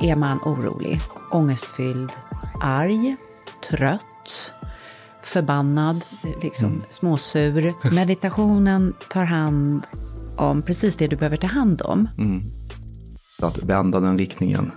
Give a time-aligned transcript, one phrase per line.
[0.00, 2.12] är man orolig, ångestfylld,
[2.60, 3.16] arg,
[3.70, 4.52] trött,
[5.22, 6.04] förbannad,
[6.42, 6.82] liksom mm.
[6.90, 7.74] småsur.
[7.94, 9.82] Meditationen tar hand
[10.36, 12.08] om precis det du behöver ta hand om.
[12.18, 12.40] Mm.
[13.42, 14.72] Att vända den riktningen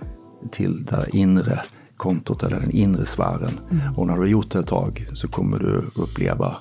[0.50, 1.60] till det inre
[1.96, 3.60] kontot eller den inre sfären.
[3.70, 3.94] Mm.
[3.94, 6.56] Och när du har gjort det ett tag så kommer du uppleva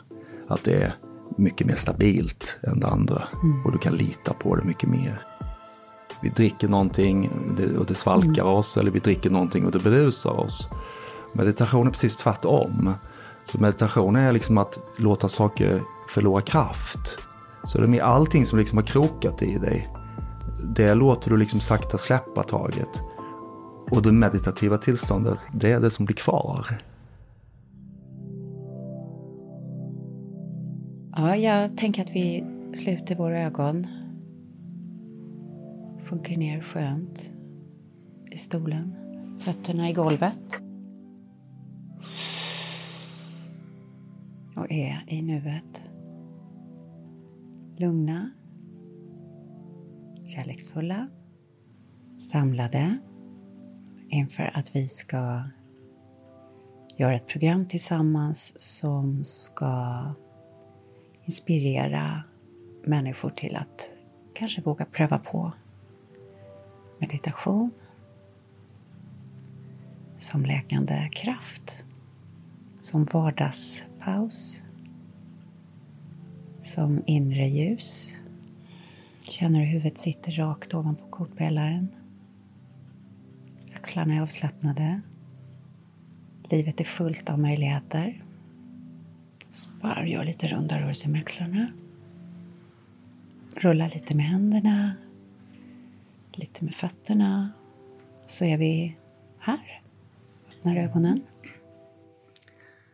[0.47, 0.93] att det är
[1.37, 3.23] mycket mer stabilt än det andra.
[3.43, 3.65] Mm.
[3.65, 5.21] Och du kan lita på det mycket mer.
[6.21, 7.29] Vi dricker någonting
[7.79, 8.53] och det svalkar mm.
[8.53, 10.69] oss eller vi dricker någonting och det berusar oss.
[11.33, 12.93] Meditation är precis tvärtom.
[13.45, 17.19] Så meditation är liksom att låta saker förlora kraft.
[17.63, 19.87] Så det är med allting som liksom har krokat i dig.
[20.75, 23.01] Det låter du liksom sakta släppa taget.
[23.91, 26.65] Och det meditativa tillståndet, det är det som blir kvar.
[31.15, 32.43] Ja, jag tänker att vi
[32.75, 33.87] sluter våra ögon.
[36.03, 37.31] Sjunker ner skönt
[38.31, 38.95] i stolen.
[39.39, 40.63] Fötterna i golvet.
[44.55, 45.91] Och är i nuet.
[47.77, 48.31] Lugna.
[50.27, 51.07] Kärleksfulla.
[52.31, 52.97] Samlade
[54.09, 55.43] inför att vi ska
[56.97, 60.03] göra ett program tillsammans som ska
[61.25, 62.23] inspirera
[62.85, 63.89] människor till att
[64.33, 65.53] kanske våga pröva på
[66.99, 67.71] meditation
[70.17, 71.83] som läkande kraft,
[72.79, 74.61] som vardagspaus,
[76.61, 78.15] som inre ljus.
[79.21, 81.87] Känner hur huvudet sitter rakt ovanpå kortpelaren.
[83.75, 85.01] Axlarna är avslappnade.
[86.49, 88.23] Livet är fullt av möjligheter.
[89.49, 91.67] Så bara gör lite runda rörelser med axlarna.
[93.55, 94.95] Rulla lite med händerna.
[96.39, 97.49] Lite med fötterna.
[98.25, 98.97] Så är vi
[99.39, 99.81] här.
[100.47, 101.21] Öppnar ögonen.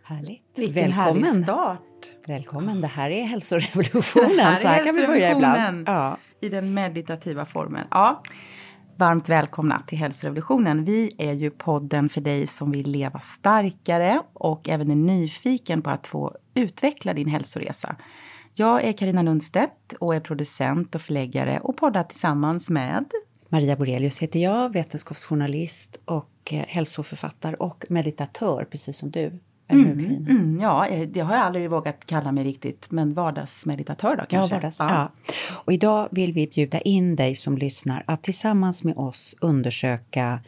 [0.04, 0.44] Härligt.
[0.56, 1.24] Vilken Välkommen.
[1.24, 1.82] härlig start.
[2.28, 2.82] Välkommen.
[2.82, 4.38] Det här är hälsorevolutionen.
[4.38, 5.88] Det här är så här kan vi börja ibland.
[5.88, 6.18] Ja.
[6.42, 7.88] I den meditativa formen.
[7.92, 8.24] Ja.
[8.98, 10.86] Varmt välkomna till hälsorevolutionen.
[10.86, 15.90] Vi är ju podden för dig som vill leva starkare och även är nyfiken på
[15.90, 17.96] att få utveckla din hälsoresa.
[18.54, 23.06] Jag är Karina Lundstedt och är producent och förläggare och poddar tillsammans med
[23.50, 29.40] Maria Borelius heter jag, vetenskapsjournalist och eh, hälsoförfattare och meditatör, precis som du.
[29.68, 29.92] Mm,
[30.30, 34.56] mm, ja, eh, det har jag aldrig vågat kalla mig riktigt, men vardagsmeditatör då kanske?
[34.56, 34.90] Ja, vardags, ja.
[34.90, 35.34] ja.
[35.66, 40.40] Och idag vill vi bjuda in dig som lyssnar att tillsammans med oss undersöka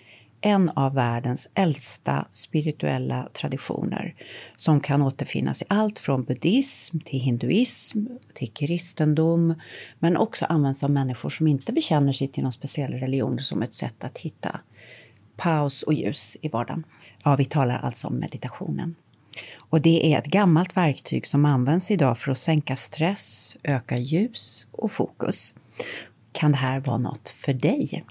[0.41, 4.15] en av världens äldsta spirituella traditioner
[4.55, 9.55] som kan återfinnas i allt från buddhism till hinduism till kristendom
[9.99, 13.73] men också används av människor som inte bekänner sig till någon speciell religion som ett
[13.73, 14.59] sätt att hitta
[15.37, 16.83] paus och ljus i vardagen.
[17.23, 18.95] Ja, vi talar alltså om meditationen.
[19.57, 24.67] Och det är ett gammalt verktyg som används idag för att sänka stress, öka ljus
[24.71, 25.53] och fokus.
[26.31, 28.03] Kan det här vara något för dig?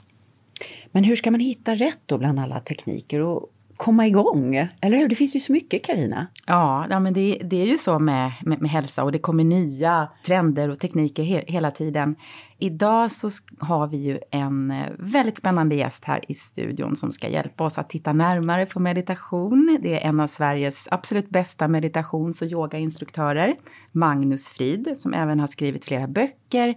[0.97, 4.69] Men hur ska man hitta rätt då bland alla tekniker och komma igång?
[4.81, 5.09] Eller hur?
[5.09, 6.27] Det finns ju så mycket, Karina.
[6.47, 9.45] Ja, ja men det, det, är ju så med, med, med, hälsa och det kommer
[9.45, 12.17] nya trender och tekniker he, hela tiden.
[12.59, 17.29] Idag så har vi ju en eh, väldigt spännande gäst här i studion som ska
[17.29, 19.79] hjälpa oss att titta närmare på meditation.
[19.83, 23.55] Det är en av Sveriges absolut bästa meditations och yogainstruktörer,
[23.93, 26.75] Magnus Frid, som även har skrivit flera böcker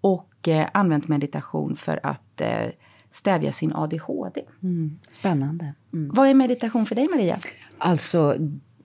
[0.00, 2.68] och eh, använt meditation för att eh,
[3.16, 4.40] stävja sin ADHD.
[4.62, 5.74] Mm, spännande.
[5.92, 6.10] Mm.
[6.14, 7.38] Vad är meditation för dig, Maria?
[7.78, 8.36] Alltså,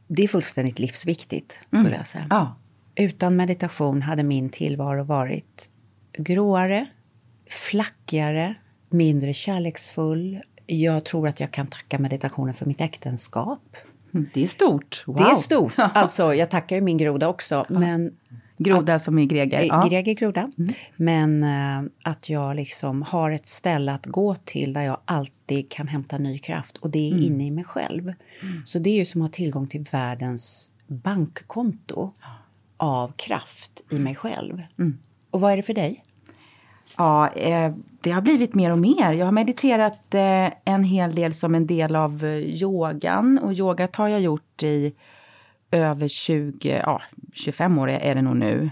[0.08, 1.94] det är fullständigt livsviktigt, skulle mm.
[1.94, 2.28] jag säga.
[2.30, 2.56] Ja.
[2.96, 5.70] Utan meditation hade min tillvaro varit
[6.14, 6.88] gråare,
[7.50, 8.56] flackigare,
[8.90, 10.42] mindre kärleksfull.
[10.66, 13.78] Jag tror att jag kan tacka meditationen för mitt äktenskap.
[14.34, 15.04] Det är stort.
[15.08, 15.16] Wow.
[15.16, 15.74] Det är stort.
[15.78, 18.14] Alltså, jag tackar ju min groda också, men
[18.64, 19.60] Groda som i Greger?
[19.60, 19.88] Eh, ja.
[19.90, 20.52] Greger groda.
[20.58, 20.74] Mm.
[20.96, 25.88] Men äh, att jag liksom har ett ställe att gå till där jag alltid kan
[25.88, 27.24] hämta ny kraft och det är mm.
[27.24, 28.02] inne i mig själv.
[28.02, 28.66] Mm.
[28.66, 32.12] Så det är ju som att ha tillgång till världens bankkonto
[32.78, 34.62] av kraft i mig själv.
[34.80, 34.98] Mm.
[35.32, 36.04] Och vad är det för dig?
[36.98, 39.14] Ja, eh, det har blivit mer och mer.
[39.14, 43.96] Jag har mediterat eh, en hel del som en del av eh, yogan och yogat
[43.96, 44.94] har jag gjort i
[45.72, 47.02] över 20, ja
[47.34, 48.72] 25 år är det nog nu.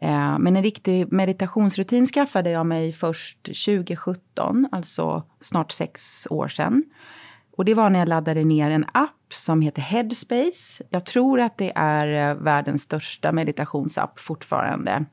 [0.00, 6.84] Eh, men en riktig meditationsrutin skaffade jag mig först 2017, alltså snart sex år sedan.
[7.56, 10.84] Och det var när jag laddade ner en app som heter Headspace.
[10.90, 15.04] Jag tror att det är eh, världens största meditationsapp fortfarande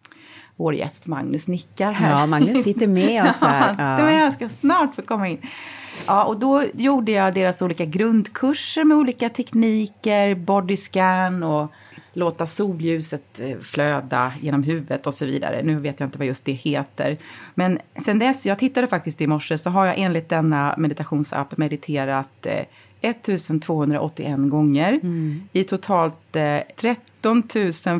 [0.61, 2.19] vår gäst Magnus nickar här.
[2.19, 3.59] Ja, Magnus sitter med oss här.
[3.59, 4.25] Ja, han sitter med.
[4.25, 5.41] Jag ska snart få komma in.
[6.07, 11.71] Ja, och då gjorde jag deras olika grundkurser med olika tekniker, bodyscan och
[12.13, 15.63] låta solljuset eh, flöda genom huvudet och så vidare.
[15.63, 17.17] Nu vet jag inte vad just det heter.
[17.55, 22.45] Men sen dess, jag tittade faktiskt i morse, så har jag enligt denna meditationsapp mediterat
[22.45, 22.65] eh,
[23.01, 25.41] 1281 gånger mm.
[25.53, 27.43] i totalt eh, 13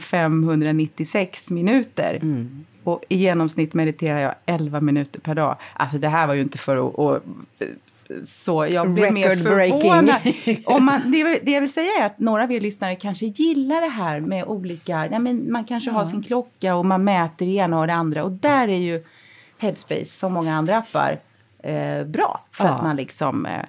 [0.01, 2.19] 596 minuter.
[2.21, 2.65] Mm.
[2.83, 5.55] Och i genomsnitt mediterar jag 11 minuter per dag.
[5.73, 6.99] Alltså det här var ju inte för att...
[6.99, 7.23] att
[8.23, 10.19] så jag blev mer förvånad.
[10.65, 13.81] Om man, det, det jag vill säga är att några av er lyssnare kanske gillar
[13.81, 15.07] det här med olika...
[15.11, 15.93] Ja, men man kanske ja.
[15.93, 18.23] har sin klocka och man mäter det ena och det andra.
[18.23, 19.03] Och där är ju
[19.59, 21.19] Headspace, som många andra appar,
[21.63, 22.45] eh, bra.
[22.51, 22.71] För ja.
[22.71, 23.45] att man liksom...
[23.45, 23.65] Eh,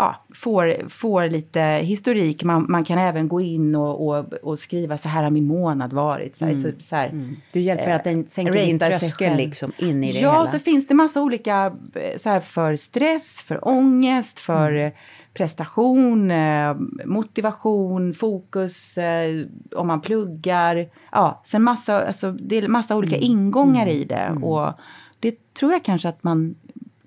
[0.00, 2.44] ja, får, får lite historik.
[2.44, 5.92] Man, man kan även gå in och, och, och, skriva så här har min månad
[5.92, 6.36] varit.
[6.36, 6.62] Så här, mm.
[6.62, 7.36] så, så här, mm.
[7.52, 10.42] Du hjälper att den sänker din tröskel liksom in i det ja, hela.
[10.42, 11.72] Ja, så finns det massa olika
[12.16, 14.92] så här, för stress, för ångest, för mm.
[15.34, 16.74] prestation, eh,
[17.04, 20.88] motivation, fokus, eh, om man pluggar.
[21.12, 23.30] Ja, sen massa, alltså, det är massa olika mm.
[23.30, 24.14] ingångar i det.
[24.14, 24.44] Mm.
[24.44, 24.72] Och
[25.20, 26.54] det tror jag kanske att man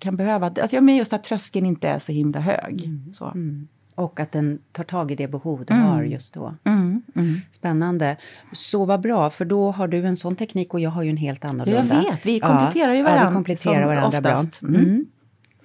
[0.04, 0.54] kan behöva.
[0.62, 2.84] Alltså, men just att tröskeln inte är så himla hög.
[2.86, 3.14] Mm.
[3.14, 3.26] Så.
[3.26, 3.68] Mm.
[3.96, 5.86] Och att den tar tag i det behov du mm.
[5.86, 6.56] har just då.
[6.64, 7.02] Mm.
[7.16, 7.36] Mm.
[7.52, 8.18] Spännande.
[8.52, 11.18] Så vad bra, för då har du en sån teknik och jag har ju en
[11.18, 11.96] helt annorlunda.
[12.04, 13.24] Jag vet, vi kompletterar ja, ju varandra.
[13.24, 14.62] Ja, vi kompletterar varandra oftast.
[14.62, 14.70] bra.
[14.70, 15.06] Mm.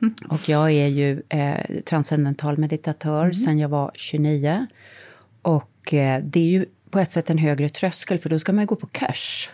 [0.28, 4.66] Och jag är ju eh, transcendental meditatör sen jag var 29.
[5.42, 8.66] Och eh, det är ju på ett sätt en högre tröskel, för då ska man
[8.66, 9.50] gå på cash.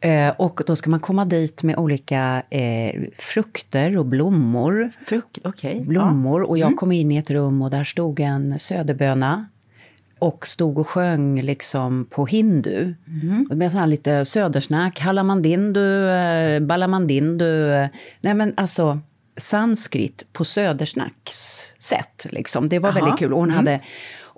[0.00, 4.90] Eh, och då ska man komma dit med olika eh, frukter och blommor.
[5.06, 5.80] Frukt, okay.
[5.80, 6.40] Blommor.
[6.40, 6.46] Ja.
[6.46, 6.76] Och jag mm.
[6.76, 9.46] kom in i ett rum och där stod en söderböna.
[10.18, 12.94] Och stod och sjöng liksom på hindu.
[13.06, 13.46] Mm.
[13.50, 15.00] Det blev lite södersnack.
[15.00, 17.68] Halamandindu, eh, balamandindu.
[18.20, 19.00] Nej men alltså
[19.36, 22.26] sanskrit på södersnacks sätt.
[22.30, 22.68] Liksom.
[22.68, 23.00] Det var Aha.
[23.00, 23.32] väldigt kul.
[23.32, 23.56] Och hon mm.
[23.56, 23.80] hade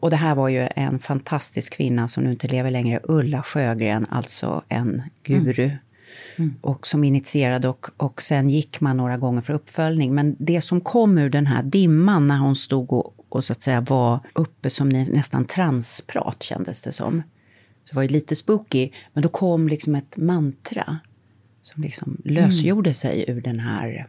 [0.02, 4.06] och det här var ju en fantastisk kvinna som nu inte lever längre, Ulla Sjögren,
[4.10, 5.64] alltså en guru.
[5.64, 5.78] Mm.
[6.36, 6.54] Mm.
[6.60, 10.14] Och som initierade och, och sen gick man några gånger för uppföljning.
[10.14, 13.62] Men det som kom ur den här dimman när hon stod och, och så att
[13.62, 17.22] säga var uppe som nästan transprat kändes det som.
[17.84, 20.98] Så det var ju lite spooky, men då kom liksom ett mantra
[21.62, 22.94] som liksom lösgjorde mm.
[22.94, 24.06] sig ur den här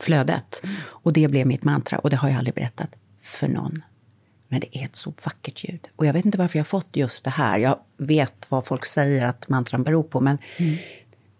[0.00, 0.60] flödet.
[0.64, 0.76] Mm.
[0.82, 2.90] Och det blev mitt mantra och det har jag aldrig berättat
[3.22, 3.82] för någon.
[4.50, 5.88] Men det är ett så vackert ljud.
[5.96, 7.58] Och jag vet inte varför jag har fått just det här.
[7.58, 10.76] Jag vet vad folk säger att mantran beror på, men mm.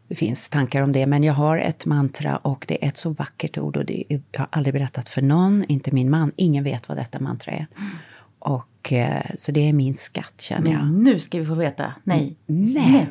[0.08, 1.06] det finns tankar om det.
[1.06, 4.40] Men jag har ett mantra och det är ett så vackert ord och det jag
[4.40, 6.32] har aldrig berättat för någon, inte min man.
[6.36, 7.66] Ingen vet vad detta mantra är.
[7.76, 7.90] Mm.
[8.38, 10.84] Och, eh, så det är min skatt, känner jag.
[10.84, 11.94] Men nu ska vi få veta.
[12.04, 12.36] Nej.
[12.48, 12.72] Mm.
[12.72, 13.08] Nej.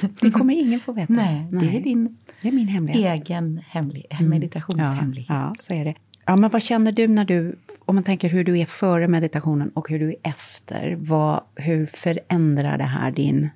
[0.20, 1.12] det kommer ingen få veta.
[1.12, 3.28] Nej, det är din det är min hemlighet.
[3.28, 4.30] egen hemlig, mm.
[4.30, 5.28] meditationshemlighet.
[5.28, 5.94] Ja, ja, så är det.
[6.28, 9.70] Ja, men vad känner du när du, om man tänker hur du är före meditationen
[9.74, 10.96] och hur du är efter?
[11.00, 13.48] Vad, hur förändrar det här din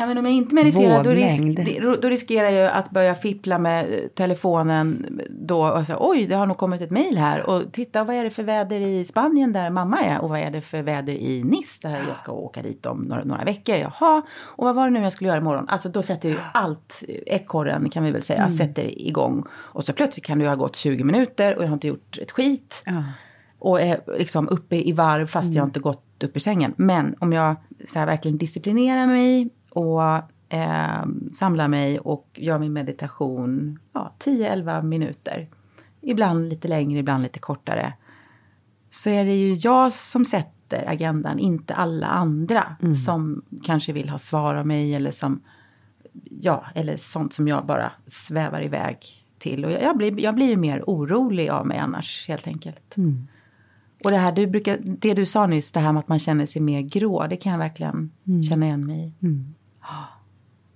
[0.00, 1.42] Ja, men om jag inte mediterar då, risk,
[2.02, 6.56] då, riskerar jag att börja fippla med telefonen då och säga oj, det har nog
[6.56, 10.00] kommit ett mejl här och titta vad är det för väder i Spanien där mamma
[10.00, 12.98] är och vad är det för väder i Nice där jag ska åka dit om
[12.98, 13.76] några, några veckor.
[13.76, 15.68] Jaha, och vad var det nu jag skulle göra imorgon?
[15.68, 18.50] Alltså då sätter ju allt, ekorren kan vi väl säga, mm.
[18.50, 21.88] sätter igång och så plötsligt kan det ha gått 20 minuter och jag har inte
[21.88, 22.82] gjort ett skit.
[22.86, 23.04] Ja.
[23.58, 25.56] Och är liksom uppe i varv fast mm.
[25.56, 26.74] jag inte gått upp ur sängen.
[26.76, 30.02] Men om jag så här, verkligen disciplinerar mig och
[30.54, 35.48] eh, samlar mig och gör min meditation ja, 10-11 minuter.
[36.00, 37.92] Ibland lite längre, ibland lite kortare.
[38.90, 42.94] Så är det ju jag som sätter agendan, inte alla andra mm.
[42.94, 45.40] som kanske vill ha svar av mig eller som
[46.40, 48.98] ja, eller sånt som jag bara svävar iväg
[49.38, 49.64] till.
[49.64, 52.96] Och jag, blir, jag blir ju mer orolig av mig annars helt enkelt.
[52.96, 53.28] Mm.
[54.04, 56.46] Och det här du brukar, det du sa nyss, det här med att man känner
[56.46, 58.42] sig mer grå, det kan jag verkligen mm.
[58.42, 59.26] känna igen mig i.
[59.26, 59.54] Mm.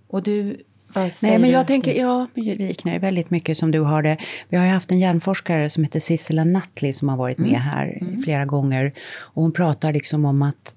[0.09, 0.65] Och du,
[0.95, 4.17] Nej, men jag tänker, ja, det liknar ju väldigt mycket som du har det.
[4.49, 7.61] Vi har ju haft en hjärnforskare som heter Sissela Nutley som har varit med mm.
[7.61, 8.23] här mm.
[8.23, 8.93] flera gånger.
[9.19, 10.77] Och hon pratar liksom om att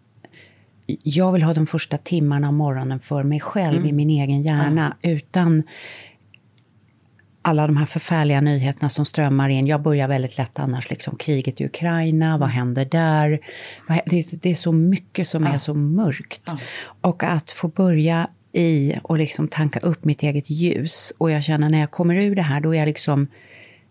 [0.87, 3.89] jag vill ha de första timmarna av morgonen för mig själv mm.
[3.89, 4.97] i min egen hjärna.
[5.01, 5.63] Utan
[7.47, 9.67] alla de här förfärliga nyheterna som strömmar in.
[9.67, 12.57] Jag börjar väldigt lätt annars, liksom kriget i Ukraina, vad mm.
[12.57, 13.39] händer där?
[14.41, 15.53] Det är så mycket som ja.
[15.53, 16.41] är så mörkt.
[16.45, 16.57] Ja.
[17.01, 21.13] Och att få börja i och liksom tanka upp mitt eget ljus.
[21.17, 23.27] Och jag känner när jag kommer ur det här, då är jag liksom...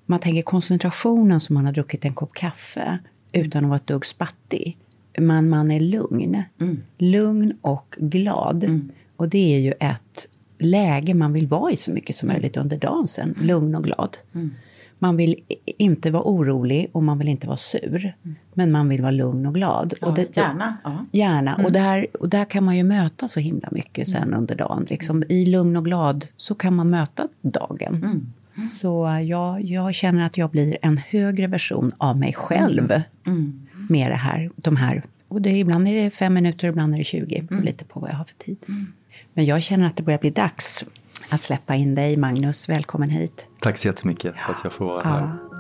[0.06, 2.99] Man tänker koncentrationen som man har druckit en kopp kaffe
[3.32, 4.78] utan att vara ett dugg spattig.
[5.18, 6.42] Men man är lugn.
[6.61, 6.82] Mm.
[6.99, 8.64] Lugn och glad.
[8.64, 8.92] Mm.
[9.16, 10.26] Och det är ju ett
[10.58, 13.34] läge man vill vara i så mycket som möjligt under dagen sen.
[13.40, 14.16] Lugn och glad.
[14.34, 14.50] Mm.
[14.99, 18.14] Man vill inte vara orolig och man vill inte vara sur.
[18.54, 19.94] Men man vill vara lugn och glad.
[20.00, 20.76] Ja, och det, gärna.
[20.84, 21.06] Ja.
[21.12, 21.54] Gärna.
[21.64, 24.87] Och, där, och där kan man ju möta så himla mycket sen under dagen.
[24.90, 28.32] Liksom, I lugn och glad så kan man möta dagen.
[28.66, 33.02] Så ja, jag känner att jag blir en högre version av mig själv
[33.88, 35.02] med det här, de här.
[35.28, 37.40] Och det, ibland är det fem minuter, ibland är det 20.
[37.40, 38.56] Det beror Lite på vad jag har för tid.
[39.35, 40.85] Men jag känner att det börjar bli dags
[41.28, 42.68] att släppa in dig, Magnus.
[42.68, 43.47] Välkommen hit.
[43.61, 45.21] Tack så jättemycket för att jag får vara här.
[45.21, 45.50] Ja.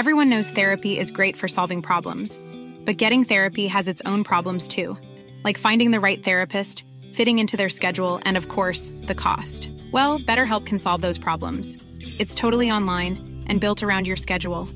[0.00, 2.40] Everyone knows therapy is great for solving problems,
[2.86, 4.96] but getting therapy has its own problems too,
[5.44, 9.70] like finding the right therapist, fitting into their schedule, and of course, the cost.
[9.92, 11.76] Well, BetterHelp can solve those problems.
[12.18, 14.68] It's totally online and built around your schedule.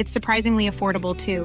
[0.00, 1.44] It's surprisingly affordable too.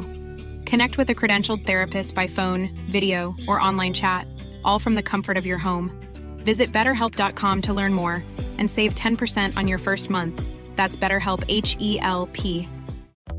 [0.64, 4.30] Connect with a credentialed therapist by phone, video, or online chat,
[4.64, 5.92] all from the comfort of your home.
[6.38, 8.24] Visit betterhelp.com to learn more
[8.58, 10.42] and save 10% on your first month.
[10.78, 12.70] That's BetterHelp H E L P.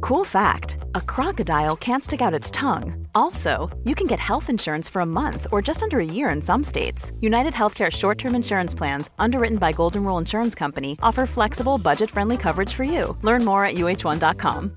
[0.02, 3.06] Cool fact a crocodile can't stick out its tongue.
[3.14, 6.42] Also, you can get health insurance for a month or just under a year in
[6.42, 7.12] some states.
[7.22, 12.10] United Healthcare short term insurance plans, underwritten by Golden Rule Insurance Company, offer flexible, budget
[12.10, 13.16] friendly coverage for you.
[13.22, 14.76] Learn more at uh1.com.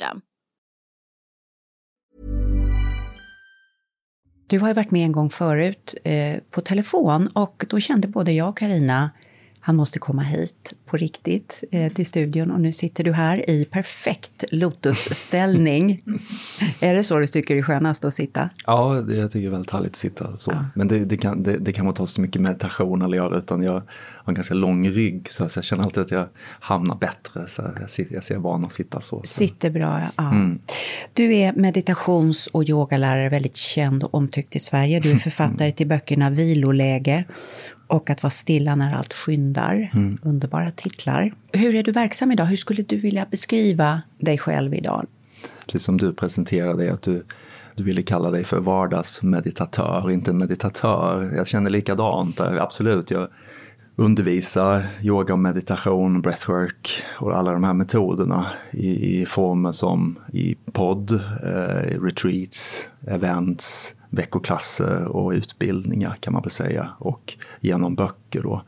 [4.47, 8.31] Du har ju varit med en gång förut eh, på telefon och då kände både
[8.31, 9.11] jag och Karina
[9.63, 13.65] han måste komma hit på riktigt eh, till studion och nu sitter du här i
[13.65, 16.01] perfekt lotusställning.
[16.79, 18.49] är det så du tycker det är skönast att sitta?
[18.65, 20.65] Ja, det, jag tycker det är väldigt härligt att sitta så.
[20.75, 23.63] Men det, det, kan, det, det kan man ta så mycket meditation eller göra utan
[23.63, 23.81] jag
[24.23, 26.27] har en ganska lång rygg så jag känner alltid att jag
[26.59, 27.47] hamnar bättre.
[27.47, 29.21] Så jag, sitter, jag ser van att sitta så.
[29.23, 29.25] så.
[29.25, 30.33] Sitter bra, ja.
[31.13, 34.99] Du är meditations och yogalärare, väldigt känd och omtyckt i Sverige.
[34.99, 37.25] Du är författare till böckerna Viloläge
[37.91, 39.91] och Att vara stilla när allt skyndar.
[40.21, 41.33] Underbara titlar.
[41.51, 42.45] Hur är du verksam idag?
[42.45, 45.05] Hur skulle du vilja beskriva dig själv idag?
[45.65, 47.23] Precis som du presenterade, att du,
[47.75, 51.33] du ville kalla dig för vardagsmeditatör, inte en meditatör.
[51.35, 53.11] Jag känner likadant absolut.
[53.11, 53.27] Jag
[53.95, 60.55] undervisar yoga och meditation, breathwork och alla de här metoderna i, i former som i
[60.71, 61.11] podd,
[61.43, 68.61] eh, retreats, events, veckoklasser och utbildningar kan man väl säga och genom böcker då.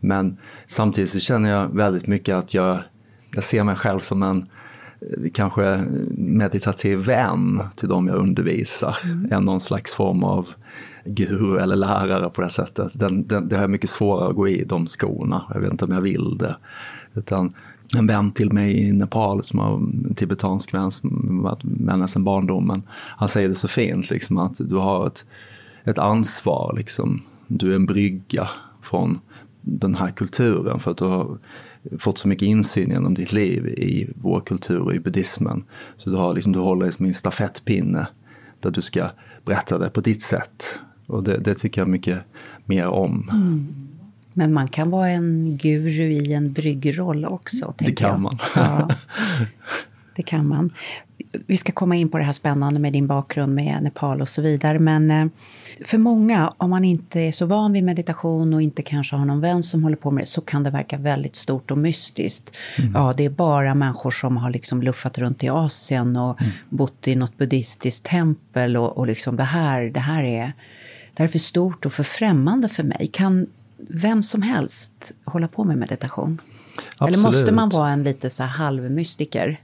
[0.00, 2.78] Men samtidigt så känner jag väldigt mycket att jag,
[3.34, 4.46] jag ser mig själv som en
[5.00, 5.84] eh, kanske
[6.16, 8.96] meditativ vän till de jag undervisar.
[9.30, 10.48] Än någon slags form av
[11.04, 12.90] guru eller lärare på det sättet.
[12.94, 15.44] Den, den, det har jag mycket svårare att gå i de skorna.
[15.54, 16.56] Jag vet inte om jag vill det.
[17.14, 17.54] Utan
[17.94, 22.08] en vän till mig i Nepal, som har en tibetansk vän som varit med mig
[22.08, 22.82] sedan barndomen.
[22.90, 25.24] Han säger det så fint, liksom, att du har ett,
[25.84, 26.74] ett ansvar.
[26.76, 27.22] Liksom.
[27.46, 28.48] Du är en brygga
[28.82, 29.18] från
[29.60, 31.38] den här kulturen för att du har
[31.98, 35.64] fått så mycket insyn genom ditt liv i vår kultur och i buddhismen.
[35.96, 38.06] Så du, har, liksom, du håller liksom som en stafettpinne
[38.60, 39.08] där du ska
[39.44, 40.80] berätta det på ditt sätt.
[41.06, 42.18] Och det, det tycker jag mycket
[42.64, 43.28] mer om.
[43.32, 43.66] Mm.
[44.38, 47.74] Men man kan vara en guru i en bryggroll också.
[47.78, 48.20] Det kan jag.
[48.20, 48.38] man.
[48.54, 48.88] Ja,
[50.16, 50.72] det kan man.
[51.46, 54.42] Vi ska komma in på det här spännande med din bakgrund med Nepal och så
[54.42, 54.78] vidare.
[54.78, 55.26] Men eh,
[55.84, 59.40] för många, om man inte är så van vid meditation och inte kanske har någon
[59.40, 62.56] vän som håller på med det, så kan det verka väldigt stort och mystiskt.
[62.94, 66.38] Ja, det är bara människor som har liksom luffat runt i Asien och
[66.68, 70.52] bott i något buddhistiskt tempel och, och liksom det här, det här är
[71.14, 73.10] det här är för stort och för främmande för mig.
[73.12, 73.46] Kan
[73.88, 76.40] vem som helst hålla på med meditation?
[77.00, 77.54] Eller måste Absolut.
[77.54, 79.60] man vara en lite så här halvmystiker?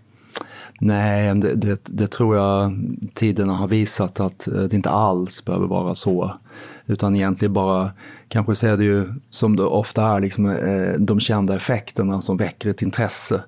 [0.80, 2.78] Nej, det, det, det tror jag
[3.14, 6.36] tiderna har visat att eh, det inte alls behöver vara så.
[6.86, 7.90] Utan egentligen bara,
[8.28, 12.36] kanske så är det ju som det ofta är, liksom, eh, de kända effekterna som
[12.36, 13.42] väcker ett intresse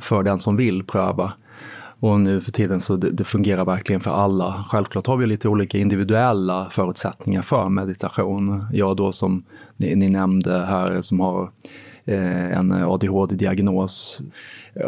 [0.00, 1.32] för den som vill pröva.
[2.00, 4.64] Och nu för tiden så det, det, fungerar verkligen för alla.
[4.68, 8.66] Självklart har vi lite olika individuella förutsättningar för meditation.
[8.72, 9.42] Jag då som
[9.78, 11.50] ni, ni nämnde här som har
[12.04, 14.22] eh, en ADHD-diagnos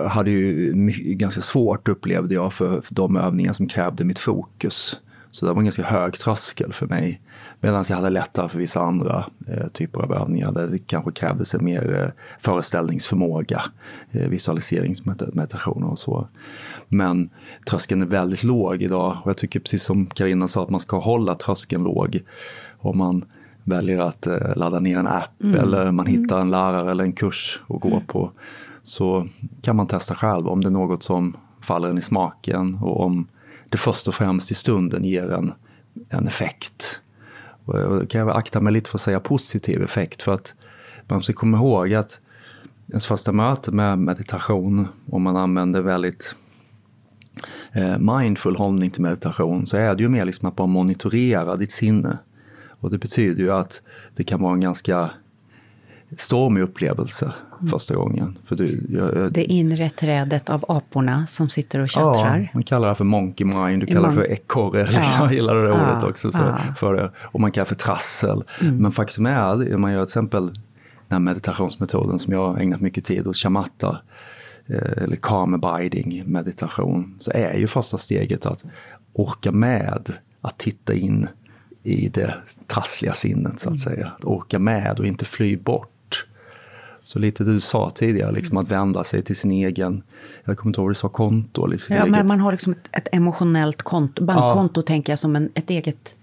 [0.06, 0.72] hade ju
[1.14, 5.00] ganska svårt upplevde jag för, för de övningar som krävde mitt fokus.
[5.30, 7.20] Så det var en ganska hög tröskel för mig.
[7.60, 11.54] Medan jag hade lättare för vissa andra eh, typer av övningar där det kanske krävdes
[11.54, 13.62] en mer eh, föreställningsförmåga,
[14.10, 16.28] eh, visualiseringsmeditationer och så.
[16.88, 17.30] Men
[17.70, 20.98] tröskeln är väldigt låg idag och jag tycker precis som Karina sa att man ska
[20.98, 22.20] hålla tröskeln låg.
[22.78, 23.24] Om man
[23.64, 25.60] väljer att eh, ladda ner en app mm.
[25.60, 28.06] eller man hittar en lärare eller en kurs att gå mm.
[28.06, 28.32] på
[28.82, 29.28] så
[29.62, 33.28] kan man testa själv om det är något som faller en i smaken och om
[33.68, 35.52] det först och främst i stunden ger en,
[36.08, 37.00] en effekt.
[37.64, 40.54] Och kan jag akta mig lite för att säga positiv effekt för att
[41.08, 42.20] man ska komma ihåg att
[42.88, 46.34] ens första möte med meditation, om man använder väldigt
[47.72, 51.72] eh, mindful hållning till meditation, så är det ju mer liksom att bara monitorera ditt
[51.72, 52.18] sinne.
[52.80, 53.82] Och det betyder ju att
[54.16, 55.10] det kan vara en ganska
[56.18, 57.70] stormig upplevelse mm.
[57.70, 58.38] första gången.
[58.44, 62.38] För du, jag, jag, det inre trädet av aporna som sitter och tjattrar.
[62.38, 64.88] Ja, man kallar det för monkey mind, du kallar det för ekorre.
[64.92, 65.02] Ja.
[65.18, 66.08] Jag gillar det ordet ja.
[66.08, 66.74] också för, ja.
[66.76, 67.10] för det.
[67.18, 68.44] Och man kallar det för trassel.
[68.60, 68.76] Mm.
[68.76, 70.54] Men faktum är om man gör till exempel den
[71.08, 74.00] här meditationsmetoden som jag har ägnat mycket tid åt, shamatta,
[74.66, 78.64] eh, eller calm abiding meditation, så är ju första steget att
[79.12, 81.28] orka med att titta in
[81.82, 82.34] i det
[82.66, 83.96] trassliga sinnet så att mm.
[83.96, 84.12] säga.
[84.18, 86.26] Att orka med och inte fly bort.
[87.02, 90.02] Så lite du sa tidigare, liksom att vända sig till sin egen,
[90.44, 91.66] jag kommer inte ihåg vad du sa, konto.
[91.66, 92.10] Eller sitt ja, eget.
[92.10, 94.82] men man har liksom ett, ett emotionellt konto, bankkonto ja.
[94.82, 96.16] tänker jag som en, ett eget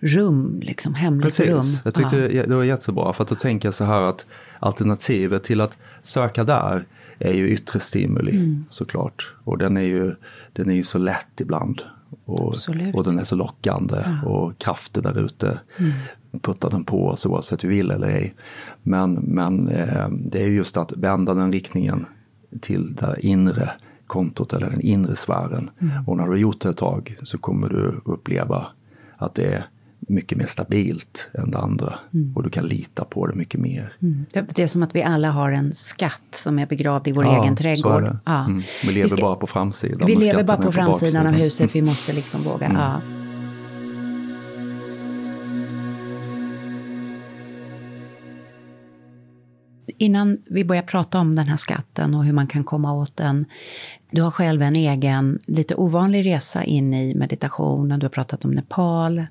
[0.00, 1.46] rum, liksom hemligt Precis.
[1.46, 1.64] rum.
[1.84, 2.46] Jag tyckte ja.
[2.46, 4.26] det var jättebra, för att då tänker jag så här att
[4.58, 6.84] alternativet till att söka där
[7.18, 8.64] är ju yttre stimuli mm.
[8.70, 9.32] såklart.
[9.44, 10.14] Och den är ju,
[10.52, 11.82] den är ju så lätt ibland
[12.24, 12.54] och,
[12.94, 14.28] och den är så lockande ja.
[14.28, 15.92] och kraften där ute mm.
[16.42, 18.34] puttar den på oss oavsett vi vill eller ej.
[18.82, 22.06] Men, men eh, det är just att vända den riktningen
[22.60, 23.70] till det inre
[24.06, 25.70] kontot eller den inre sfären.
[25.80, 26.08] Mm.
[26.08, 28.66] Och när du har gjort det ett tag så kommer du uppleva
[29.16, 29.64] att det är
[30.08, 31.98] mycket mer stabilt än det andra.
[32.14, 32.36] Mm.
[32.36, 33.92] Och du kan lita på det mycket mer.
[34.02, 34.26] Mm.
[34.32, 37.42] Det är som att vi alla har en skatt som är begravd i vår ja,
[37.42, 38.06] egen trädgård.
[38.06, 38.18] Så.
[38.24, 38.44] Ja.
[38.44, 38.62] Mm.
[38.82, 40.06] Vi lever vi ska, bara på framsidan.
[40.06, 42.66] Vi lever bara på framsidan av huset, vi måste liksom våga.
[42.66, 42.80] Mm.
[42.80, 43.00] Ja.
[50.00, 53.44] Innan vi börjar prata om den här skatten och hur man kan komma åt den.
[54.10, 58.00] Du har själv en egen, lite ovanlig resa in i meditationen.
[58.00, 59.26] Du har pratat om Nepal.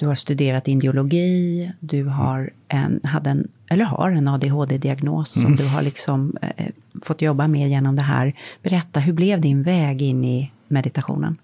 [0.00, 0.06] Mm.
[0.06, 5.42] Du har studerat indiologi, du har en, hade en, eller har en ADHD-diagnos mm.
[5.42, 6.66] som du har liksom, eh,
[7.02, 8.34] fått jobba med genom det här.
[8.62, 11.36] Berätta, hur blev din väg in i meditationen?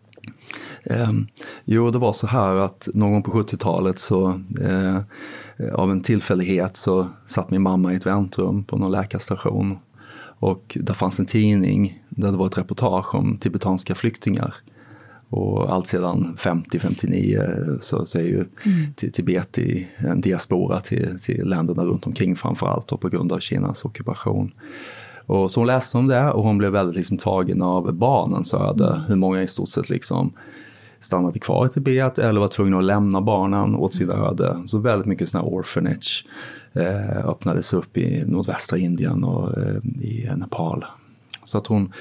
[0.85, 1.13] Eh,
[1.65, 5.01] jo, det var så här att någon gång på 70-talet så eh,
[5.75, 9.79] av en tillfällighet så satt min mamma i ett väntrum på någon läkarstation.
[10.39, 14.55] Och där fanns en tidning där det var ett reportage om tibetanska flyktingar.
[15.29, 19.13] Och allt sedan 50-59 så, så är ju mm.
[19.13, 23.85] Tibet i en diaspora till, till länderna runt omkring framförallt och på grund av Kinas
[23.85, 24.53] ockupation.
[25.27, 28.87] Och så hon läste om det och hon blev väldigt liksom tagen av barnens öde.
[28.87, 29.01] Mm.
[29.09, 30.33] Hur många i stort sett liksom
[31.01, 34.27] stannade kvar i Tibet eller var tvungna att lämna barnen åt sina mm.
[34.27, 34.63] öde.
[34.67, 36.27] Så väldigt mycket sådana orphanage
[36.73, 40.85] eh, öppnades upp i nordvästra Indien och eh, i Nepal.
[41.45, 41.93] Så att hon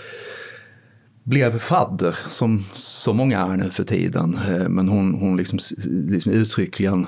[1.25, 4.39] blev fadder, som så många är nu för tiden.
[4.49, 7.07] Eh, men hon, hon liksom, liksom uttryckligen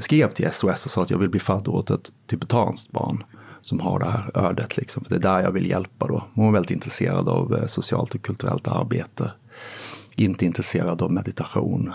[0.00, 3.24] skrev till SOS och sa att jag vill bli fadder åt ett tibetanskt barn
[3.62, 4.76] som har det här ödet.
[4.76, 5.04] Liksom.
[5.04, 6.24] För det är där jag vill hjälpa då.
[6.34, 9.30] Hon var väldigt intresserad av eh, socialt och kulturellt arbete.
[10.14, 11.92] Inte intresserad av meditation.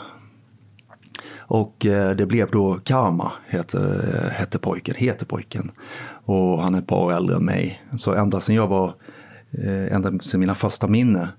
[1.38, 5.72] Och eh, det blev då Karma, hette, hette pojken, heter pojken.
[6.26, 7.82] Och han är ett par år äldre än mig.
[7.98, 8.94] Så ända sedan jag var,
[9.92, 11.30] ända sedan mina första minne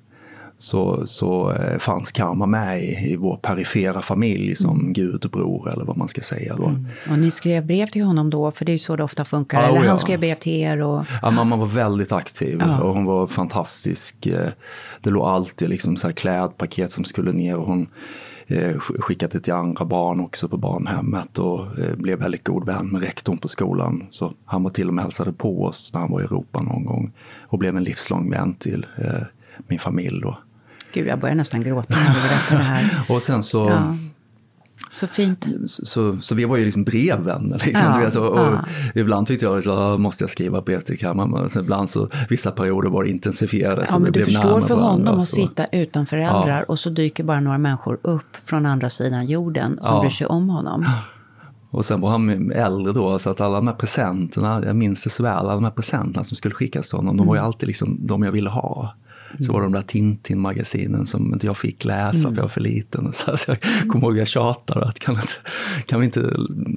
[0.63, 4.93] så, så eh, fanns karma med i, i vår perifera familj som mm.
[4.93, 6.67] gudbror eller vad man ska säga då.
[6.67, 6.87] Mm.
[7.11, 9.63] Och ni skrev brev till honom då, för det är ju så det ofta funkar.
[9.63, 9.99] Ja, eller han ja.
[9.99, 10.83] skrev brev till er?
[10.83, 11.05] Och...
[11.23, 12.81] Ja, mamma var väldigt aktiv ja.
[12.81, 14.27] och hon var fantastisk.
[14.27, 14.49] Eh,
[15.01, 17.87] det låg alltid liksom så här klädpaket som skulle ner och hon
[18.47, 23.39] eh, skickade till andra barn också på barnhemmet och blev väldigt god vän med rektorn
[23.39, 24.07] på skolan.
[24.11, 26.85] Så han var till och med hälsade på oss när han var i Europa någon
[26.85, 28.87] gång och blev en livslång vän till
[29.69, 30.39] min familj då.
[30.93, 33.05] Gud, jag börjar nästan gråta när du berättar det här.
[33.15, 33.97] och sen så, ja.
[34.95, 35.47] Så fint.
[35.67, 37.59] Så, så vi var ju liksom brevvänner.
[37.67, 38.65] Liksom, Ja, vet, och, och ja.
[38.95, 41.31] Ibland tyckte jag att jag måste jag skriva brev till kammaren.
[41.31, 43.89] Men sen ibland så, vissa perioder var det intensifierades.
[43.93, 45.37] Ja, men du blev förstår för honom att så.
[45.37, 49.95] sitta utan föräldrar och så dyker bara några människor upp från andra sidan jorden som
[49.97, 50.01] Ja.
[50.01, 50.87] bryr sig om honom.
[51.71, 55.11] Och sen var han äldre då, så att alla de här presenterna, jag minns det
[55.11, 57.67] så väl, alla de här presenterna som skulle skickas till honom, de var ju alltid
[57.67, 58.95] liksom de jag ville ha.
[59.39, 62.61] Så var det de där Tintin-magasinen som inte jag fick läsa för jag var för
[62.61, 63.13] liten.
[63.37, 65.33] Så jag kommer ihåg jag tjatade att kan, inte,
[65.87, 66.21] kan vi inte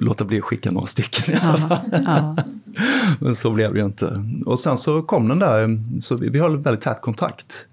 [0.00, 1.78] låta bli att skicka några stycken i alla fall.
[2.06, 2.36] Ja.
[3.20, 4.24] Men så blev det ju inte.
[4.46, 7.66] Och sen så kom den där, så vi, vi höll väldigt tät kontakt.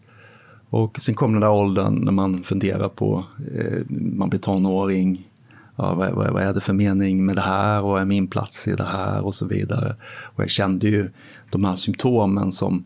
[0.70, 5.28] Och sen kom den där åldern när man funderar på, eh, man blir tonåring,
[5.76, 8.68] ja, vad, vad, vad är det för mening med det här och är min plats
[8.68, 9.96] i det här och så vidare.
[10.36, 11.10] Och jag kände ju
[11.50, 12.86] de här symptomen som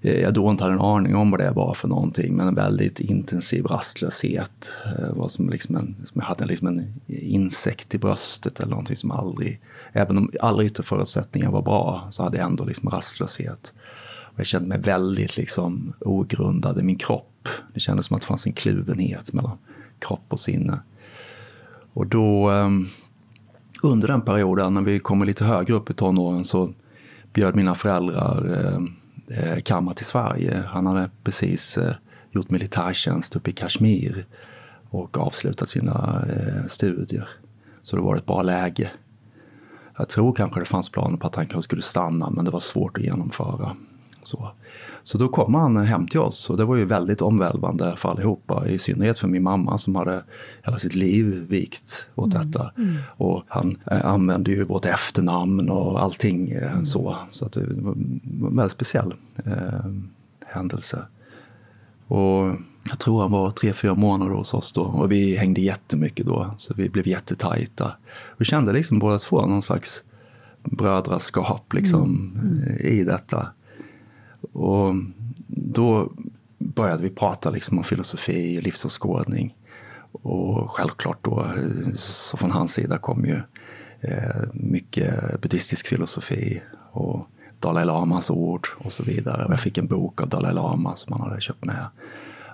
[0.00, 2.54] Eh, jag då inte hade en aning om vad det var för någonting, men en
[2.54, 4.70] väldigt intensiv rastlöshet.
[4.98, 8.96] Det var som liksom en, som jag hade liksom en insekt i bröstet eller någonting
[8.96, 9.60] som aldrig,
[9.92, 13.74] även om alla yttre förutsättningar var bra, så hade jag ändå liksom rastlöshet.
[14.38, 17.48] Och jag kände mig väldigt liksom ogrundad i min kropp.
[17.74, 19.58] Det kändes som att det fanns en kluvenhet mellan
[19.98, 20.80] kropp och sinne.
[21.92, 22.88] Och då, ehm,
[23.82, 26.72] under den perioden, när vi kommer lite högre upp i tonåren, så
[27.32, 28.92] bjöd mina föräldrar ehm,
[29.30, 30.64] Eh, kammar till Sverige.
[30.66, 31.94] Han hade precis eh,
[32.30, 34.26] gjort militärtjänst uppe i Kashmir
[34.90, 37.28] och avslutat sina eh, studier.
[37.82, 38.90] Så det var ett bra läge.
[39.96, 42.60] Jag tror kanske det fanns planer på att han kanske skulle stanna, men det var
[42.60, 43.76] svårt att genomföra.
[44.22, 44.50] Så,
[45.02, 48.68] så då kom han hem till oss och det var ju väldigt omvälvande för allihopa.
[48.68, 50.24] I synnerhet för min mamma som hade
[50.62, 52.72] hela sitt liv vikt åt detta.
[53.16, 57.16] Och han eh, använde ju vårt efternamn och allting eh, så.
[57.30, 59.90] Så att det var en väldigt speciell eh,
[60.46, 61.02] händelse.
[62.06, 62.56] Och
[62.88, 66.54] jag tror han var tre, fyra månader hos oss då och vi hängde jättemycket då.
[66.56, 67.92] Så vi blev jättetajta.
[68.36, 70.02] Vi kände liksom båda två någon slags
[70.64, 72.32] brödraskap liksom
[72.66, 73.48] eh, i detta.
[74.58, 74.94] Och
[75.46, 76.12] då
[76.58, 79.54] började vi prata liksom om filosofi och livsåskådning.
[80.12, 81.46] Och självklart då,
[81.94, 83.40] så från hans sida kom ju
[84.00, 87.26] eh, mycket buddhistisk filosofi och
[87.60, 89.46] Dalai Lamas ord och så vidare.
[89.48, 91.86] Jag fick en bok av Dalai Lama som han hade köpt med.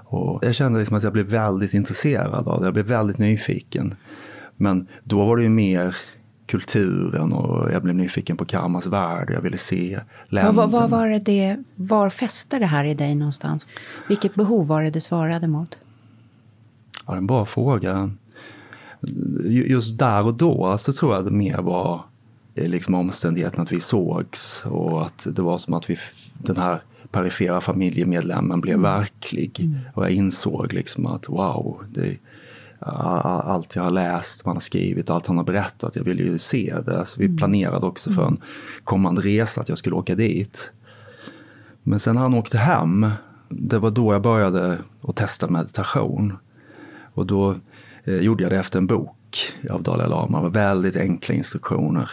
[0.05, 3.95] Och jag kände liksom att jag blev väldigt intresserad av det, jag blev väldigt nyfiken.
[4.57, 5.97] Men då var det ju mer
[6.47, 9.31] kulturen och jag blev nyfiken på Karmas värld.
[9.31, 10.57] Jag ville se länderna.
[10.57, 13.67] vad, vad var det var fäste det här i dig någonstans?
[14.09, 15.79] Vilket behov var det det svarade mot?
[17.07, 18.11] Ja, det är en bra fråga.
[19.45, 22.01] Ju- Just där och då så tror jag det mer var
[22.55, 25.99] eh, liksom omständigheten att vi sågs och att det var som att vi,
[26.33, 26.81] den här
[27.11, 29.69] perifera familjemedlemmen blev verklig.
[29.95, 32.17] Och jag insåg liksom att wow, det,
[32.85, 36.75] allt jag har läst, man har skrivit, allt han har berättat, jag ville ju se
[36.87, 37.07] det.
[37.07, 38.41] Så vi planerade också för en
[38.85, 40.73] kommande resa att jag skulle åka dit.
[41.83, 43.11] Men sen när han åkte hem,
[43.49, 46.37] det var då jag började att testa meditation.
[47.15, 47.57] Och då
[48.05, 49.37] eh, gjorde jag det efter en bok
[49.71, 50.39] av Dalai Lama.
[50.39, 52.11] Det var väldigt enkla instruktioner.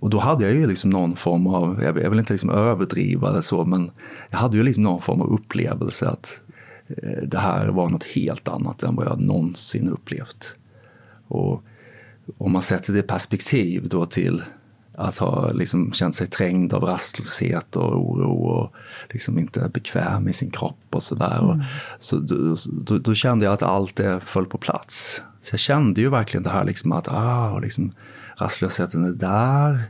[0.00, 3.42] Och då hade jag ju liksom någon form av, jag vill inte liksom överdriva det
[3.42, 3.90] så, men
[4.30, 6.40] jag hade ju liksom någon form av upplevelse att
[7.22, 10.54] det här var något helt annat än vad jag någonsin upplevt.
[11.28, 11.62] Och
[12.38, 14.42] om man sätter det i perspektiv då till
[14.94, 18.74] att ha liksom känt sig trängd av rastlöshet och oro och
[19.10, 21.52] liksom inte bekväm i sin kropp och sådär.
[21.52, 21.64] Mm.
[21.98, 25.22] Så då, då, då kände jag att allt det föll på plats.
[25.42, 27.92] Så jag kände ju verkligen det här liksom att ah, liksom,
[28.36, 29.82] rastlösheten är där,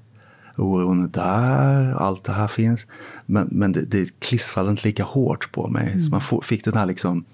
[0.58, 2.86] oron är där, allt det här finns.
[3.26, 5.86] Men, men det, det klistrade inte lika hårt på mig.
[5.86, 6.00] Mm.
[6.00, 7.24] Så man fick den här liksom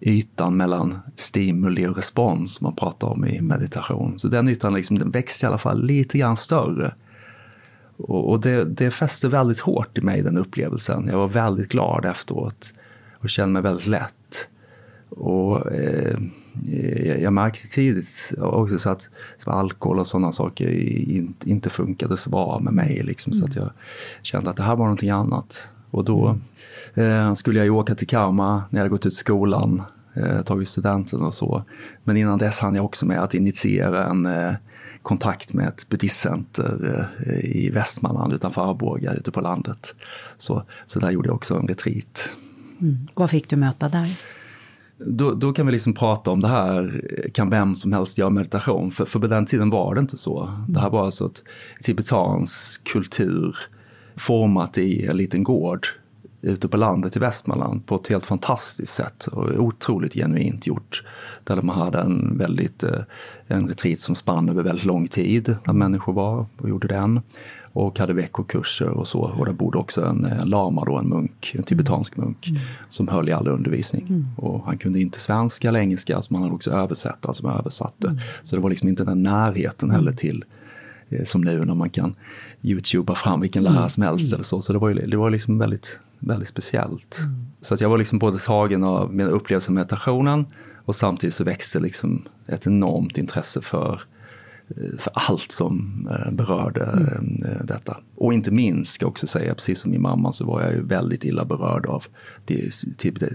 [0.00, 4.18] ytan mellan stimuli och respons man pratar om i meditation.
[4.18, 6.94] Så den ytan liksom, den växte i alla fall lite grann större.
[7.96, 11.08] Och, och det, det fäste väldigt hårt i mig, den upplevelsen.
[11.10, 12.72] Jag var väldigt glad efteråt
[13.18, 14.48] och kände mig väldigt lätt.
[15.08, 16.18] Och eh,
[17.22, 20.68] jag märkte tidigt också så att så alkohol och sådana saker
[21.44, 23.02] inte funkade så bra med mig.
[23.02, 23.40] Liksom, mm.
[23.40, 23.70] Så att jag
[24.22, 25.68] kände att det här var någonting annat.
[25.90, 26.38] Och då
[26.94, 29.82] eh, skulle jag ju åka till Karma när jag gått ut skolan,
[30.14, 31.64] eh, tagit studenten och så.
[32.04, 34.52] Men innan dess hann jag också med att initiera en eh,
[35.02, 39.94] kontakt med ett buddhistcenter eh, i Västmanland utanför Arboga ute på landet.
[40.36, 42.28] Så, så där gjorde jag också en retreat.
[42.80, 43.08] Mm.
[43.14, 44.16] Vad fick du möta där?
[45.06, 48.90] Då, då, kan vi liksom prata om det här, kan vem som helst göra meditation?
[48.92, 50.64] För, för på den tiden var det inte så.
[50.68, 51.42] Det här var alltså ett
[51.82, 53.56] tibetansk kultur
[54.16, 55.86] format i en liten gård
[56.42, 61.04] ute på landet i Västmanland på ett helt fantastiskt sätt och otroligt genuint gjort.
[61.44, 63.00] Där man hade en väldigt, eh,
[63.46, 67.20] en retreat som spann över väldigt lång tid, där människor var och gjorde den.
[67.72, 69.20] Och hade veckokurser och så.
[69.20, 72.60] Och där bodde också en, en lama, då, en munk, en tibetansk munk, mm.
[72.88, 74.06] som höll i all undervisning.
[74.08, 74.26] Mm.
[74.36, 78.08] Och han kunde inte svenska eller engelska, så man hade också översättare som översatte.
[78.08, 78.20] Mm.
[78.42, 80.44] Så det var liksom inte den närheten heller till
[81.08, 82.14] eh, som nu när man kan
[82.62, 84.34] youtuba fram vilken lärare som helst mm.
[84.34, 84.60] eller så.
[84.60, 87.18] Så det var, ju, det var liksom väldigt väldigt speciellt.
[87.18, 87.46] Mm.
[87.60, 90.46] Så att jag var liksom både tagen av min upplevelse av meditationen
[90.84, 94.02] och samtidigt så växte liksom ett enormt intresse för
[94.98, 97.42] för allt som eh, berörde mm.
[97.42, 97.96] Eh, detta.
[98.16, 100.82] Och inte minst, ska jag också säga, precis som min mamma så var jag ju
[100.82, 102.04] väldigt illa berörd av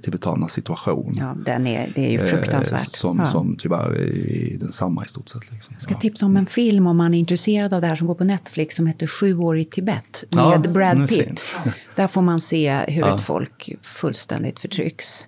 [0.02, 1.16] tibetanernas situation.
[1.20, 2.80] Ja, den är, det är ju fruktansvärt.
[2.80, 3.26] Som, ja.
[3.26, 5.52] som tyvärr är densamma i stort sett.
[5.52, 5.74] Liksom.
[5.74, 6.00] Jag ska ja.
[6.00, 8.76] tipsa om en film om man är intresserad av det här som går på Netflix
[8.76, 11.46] som heter Sju år i Tibet med ja, Brad Pitt.
[11.96, 15.28] Där får man se hur ett folk fullständigt förtrycks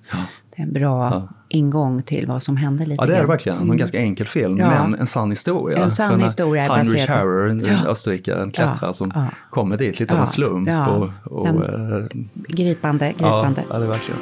[0.59, 1.27] en bra ja.
[1.49, 3.57] ingång till vad som hände lite Ja, det är det verkligen.
[3.57, 3.77] En mm.
[3.77, 4.69] ganska enkel film, ja.
[4.69, 5.83] men en sann historia.
[5.83, 6.63] En sann historia.
[6.63, 7.85] Heinrich Harrer, en ja.
[7.87, 9.25] österrikare, en klättrare som ja.
[9.49, 10.69] kommer dit lite av en slump.
[10.69, 13.63] Och, och, en, äh, gripande, gripande.
[13.69, 14.19] Ja, det är verkligen.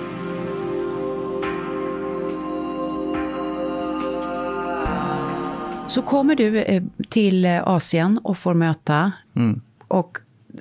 [5.87, 9.11] Så kommer du eh, till Asien och får möta.
[9.35, 9.61] Mm.
[9.87, 10.17] Och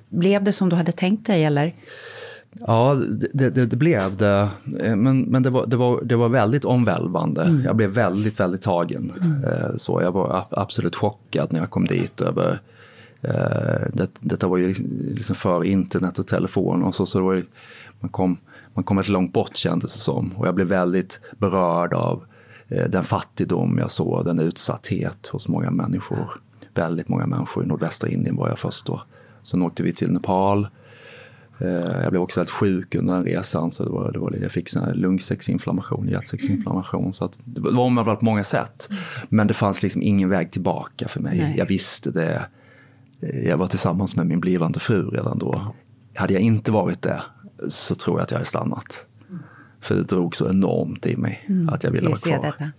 [0.08, 1.74] blev det som du hade tänkt dig eller?
[2.60, 2.94] Ja,
[3.32, 4.48] det, det, det, blev det.
[4.80, 7.42] Eh, men, men det, var, det, var, det var väldigt omvälvande.
[7.42, 7.62] Mm.
[7.64, 9.12] Jag blev väldigt, väldigt tagen.
[9.22, 9.44] Mm.
[9.44, 12.60] Eh, så jag var absolut chockad när jag kom dit över
[13.20, 17.24] eh, det, detta var ju liksom, liksom för internet och telefon och så, så det
[17.24, 17.44] var ju,
[18.00, 18.38] man, kom,
[18.74, 20.32] man kom ett långt bort kändes det som.
[20.36, 22.24] Och jag blev väldigt berörd av
[22.88, 26.30] den fattigdom jag såg, den utsatthet hos många människor.
[26.74, 29.02] Väldigt många människor i nordvästra Indien var jag först då.
[29.42, 30.68] Sen åkte vi till Nepal
[31.58, 34.68] jag blev också väldigt sjuk under den resan så det var, det var, jag fick
[34.94, 37.12] lungsäcksinflammation, hjärtsäcksinflammation.
[37.12, 38.88] Så att det var omvälvande på många sätt.
[39.28, 41.38] Men det fanns liksom ingen väg tillbaka för mig.
[41.38, 41.54] Nej.
[41.58, 42.46] Jag visste det.
[43.20, 45.74] Jag var tillsammans med min blivande fru redan då.
[46.14, 47.22] Hade jag inte varit det
[47.68, 49.06] så tror jag att jag hade stannat.
[49.80, 51.68] För det drog så enormt i mig mm.
[51.68, 52.42] att jag ville vara kvar.
[52.42, 52.70] Detta.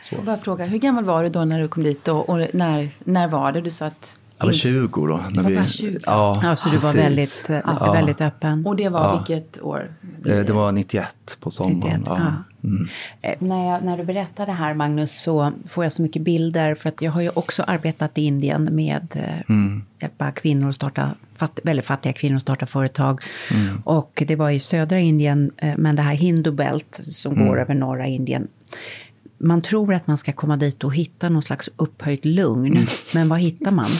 [0.00, 0.14] Så.
[0.14, 2.90] Jag bara fråga, hur gammal var du då när du kom dit och, och när,
[3.04, 3.60] när var det?
[3.60, 5.20] Du sa att eller 20 då.
[5.30, 5.98] När var vi, bara 20?
[6.06, 7.92] Ja, ja, så du var väldigt, ja.
[7.92, 8.66] väldigt öppen.
[8.66, 9.16] Och det var ja.
[9.16, 9.94] vilket år?
[10.22, 10.42] Det?
[10.42, 12.00] det var 91 på sommaren.
[12.00, 12.32] 91, ja.
[12.64, 12.88] Mm.
[13.22, 16.74] Eh, när, jag, när du berättar det här Magnus så får jag så mycket bilder
[16.74, 19.84] för att jag har ju också arbetat i Indien med eh, mm.
[20.00, 23.20] hjälpa kvinnor att starta, fatt, väldigt fattiga kvinnor att starta företag.
[23.50, 23.82] Mm.
[23.84, 27.48] Och det var i södra Indien, eh, men det här Hindubelt som mm.
[27.48, 28.48] går över norra Indien
[29.38, 32.76] man tror att man ska komma dit och hitta någon slags upphöjt lugn.
[32.76, 32.86] Mm.
[33.14, 33.90] Men vad hittar man?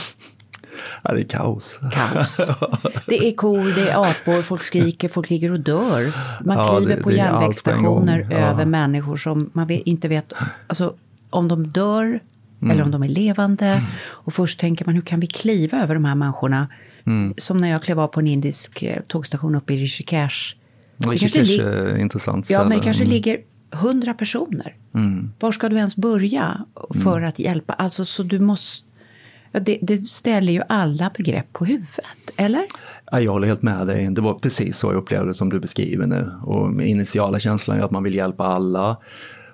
[1.03, 1.79] Ja, det är kaos.
[1.91, 2.49] Kaos.
[3.07, 6.13] Det är kor, det är apor, folk skriker, folk ligger och dör.
[6.45, 8.37] Man ja, kliver det, på det järnvägsstationer ja.
[8.37, 10.33] över människor som man vet, inte vet
[10.67, 10.93] alltså,
[11.29, 12.19] om de dör
[12.61, 12.71] mm.
[12.71, 13.65] eller om de är levande.
[13.65, 13.83] Mm.
[14.01, 16.67] Och först tänker man, hur kan vi kliva över de här människorna?
[17.05, 17.33] Mm.
[17.37, 20.55] Som när jag klev av på en indisk eh, tågstation uppe i Rishikesh.
[20.97, 22.49] Rishikesh är intressant.
[22.49, 23.13] Ja, men det kanske mm.
[23.13, 23.39] ligger
[23.71, 24.75] hundra personer.
[24.93, 25.31] Mm.
[25.39, 26.65] Var ska du ens börja
[27.03, 27.29] för mm.
[27.29, 27.73] att hjälpa?
[27.73, 28.89] Alltså, så du måste...
[29.51, 32.65] Det, det, ställer ju alla begrepp på huvudet, eller?
[33.11, 34.09] Ja, jag håller helt med dig.
[34.09, 36.31] Det var precis så jag upplevde det som du beskriver nu.
[36.43, 38.97] Och initiala känslan är att man vill hjälpa alla.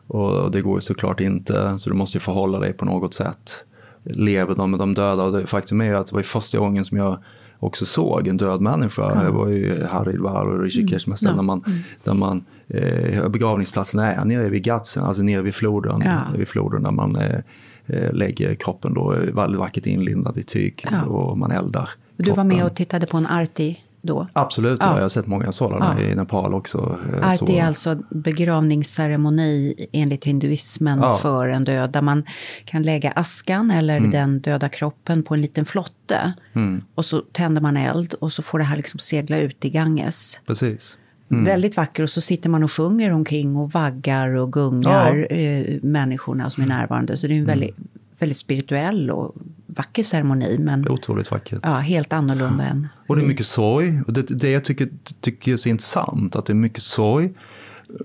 [0.07, 3.65] Och det går ju såklart inte, så du måste ju förhålla dig på något sätt.
[4.03, 5.23] Lever de med de döda?
[5.23, 7.17] Och det, faktum är ju att det var första gången som jag
[7.59, 9.11] också såg en död människa.
[9.11, 9.25] Mm.
[9.25, 11.35] Det var ju Haridwar och Rishikesh mm.
[11.35, 11.63] där man,
[12.03, 16.21] där man eh, begravningsplatsen är nere vid Gatsen, alltså nere vid floden, ja.
[16.37, 17.39] vid floden där man eh,
[17.87, 21.03] eh lägger kroppen då väldigt vackert inlindad i tyg ja.
[21.03, 21.89] och man eldar.
[22.17, 24.27] Du var med och tittade på en arti då?
[24.33, 24.95] Absolut, ja.
[24.95, 26.05] jag har sett många sådana ja.
[26.05, 26.99] i Nepal också.
[27.13, 32.23] Eh, arti är alltså begravningsceremoni enligt hinduismen för en död, där man
[32.65, 34.11] kan lägga askan eller mm.
[34.11, 36.33] den döda kroppen på en liten flotte.
[36.53, 36.83] Mm.
[36.95, 40.39] Och så tänder man eld och så får det här liksom segla ut i Ganges.
[40.45, 40.97] Precis.
[41.31, 41.43] Mm.
[41.43, 45.35] Väldigt vacker och så sitter man och sjunger omkring och vaggar och gungar ja.
[45.35, 47.17] eh, människorna som är närvarande.
[47.17, 47.59] Så det är en mm.
[47.59, 47.75] väldigt,
[48.19, 49.35] väldigt spirituell och
[49.65, 50.57] vacker ceremoni.
[50.59, 51.59] Men, det är otroligt vackert.
[51.63, 52.69] Ja, helt annorlunda ja.
[52.69, 52.87] än...
[53.07, 54.01] Och det är mycket sorg.
[54.07, 54.89] Och det, det jag tycker,
[55.21, 57.33] tycker är så intressant, att det är mycket sorg.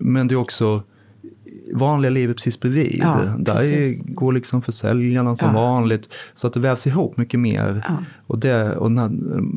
[0.01, 0.83] Men det är också
[1.75, 3.01] vanliga livet precis bredvid.
[3.03, 4.03] Ja, Där precis.
[4.05, 5.55] går liksom försäljarna som ja.
[5.55, 6.09] vanligt.
[6.35, 7.85] Så att det vävs ihop mycket mer.
[7.89, 7.97] Ja.
[8.27, 9.11] Och, det, och när,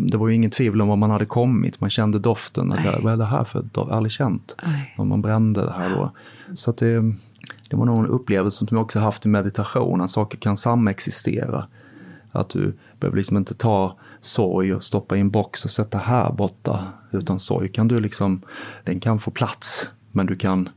[0.09, 1.81] det var ju ingen tvivel om var man hade kommit.
[1.81, 2.71] Man kände doften.
[2.71, 3.91] Att jag, vad är det här för doft?
[3.91, 4.55] Aldrig känt.
[4.97, 6.11] När man brände det här då.
[6.53, 7.13] Så att det,
[7.69, 10.01] det var nog en upplevelse som jag också haft i meditation.
[10.01, 11.65] Att saker kan samexistera.
[12.31, 16.31] Att du behöver liksom inte ta sorg och stoppa i en box och sätta här
[16.31, 16.87] borta.
[17.11, 18.41] Utan sorg kan du liksom,
[18.83, 19.91] den kan få plats.
[20.11, 20.69] Men du kan,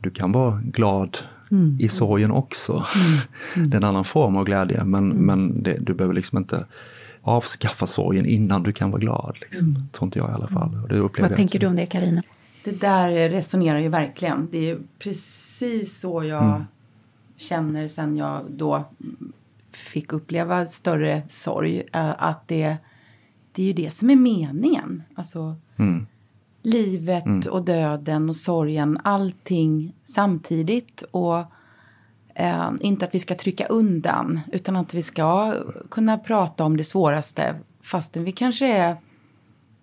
[0.00, 1.18] du kan vara glad
[1.50, 1.76] mm.
[1.80, 2.84] i sorgen också.
[2.96, 3.18] Mm.
[3.56, 3.70] Mm.
[3.70, 5.26] Det är en annan form av glädje men, mm.
[5.26, 6.66] men det, du behöver liksom inte
[7.22, 9.36] avskaffa sorgen innan du kan vara glad.
[9.40, 9.68] Liksom.
[9.68, 9.82] Mm.
[9.92, 10.80] Tror inte jag i alla fall.
[10.82, 12.22] Och det Vad tänker du om det Karina?
[12.64, 14.48] Det där resonerar ju verkligen.
[14.50, 16.62] Det är precis så jag mm.
[17.36, 18.84] känner sen jag då
[19.72, 21.82] fick uppleva större sorg.
[21.92, 22.76] Eh, att det,
[23.52, 25.02] det är ju det som är meningen.
[25.14, 26.06] Alltså, mm.
[26.62, 27.52] Livet mm.
[27.52, 31.02] och döden och sorgen, allting samtidigt.
[31.10, 31.38] Och
[32.34, 35.54] eh, inte att vi ska trycka undan, utan att vi ska
[35.90, 38.96] kunna prata om det svåraste fastän vi kanske är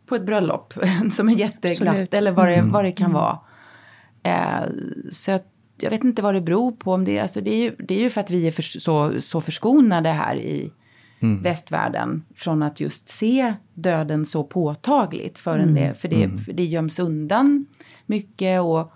[0.06, 0.74] på ett bröllop
[1.12, 2.14] som är jätteglatt Absolut.
[2.14, 2.72] eller vad det, mm.
[2.72, 3.22] vad det kan mm.
[3.22, 3.40] vara.
[4.24, 4.70] Eh,
[5.10, 5.42] så jag,
[5.78, 6.94] jag, vet inte vad det beror på.
[6.94, 9.22] Om det, alltså det, är, ju, det är ju för att vi är för, så,
[9.22, 10.72] så förskonade här i
[11.19, 11.43] mm.
[11.43, 15.38] västvärlden från att just se döden så påtagligt.
[15.38, 15.75] Förrän mm.
[15.75, 16.43] det, för det, mm.
[16.54, 17.65] det göms undan
[18.06, 18.93] mycket och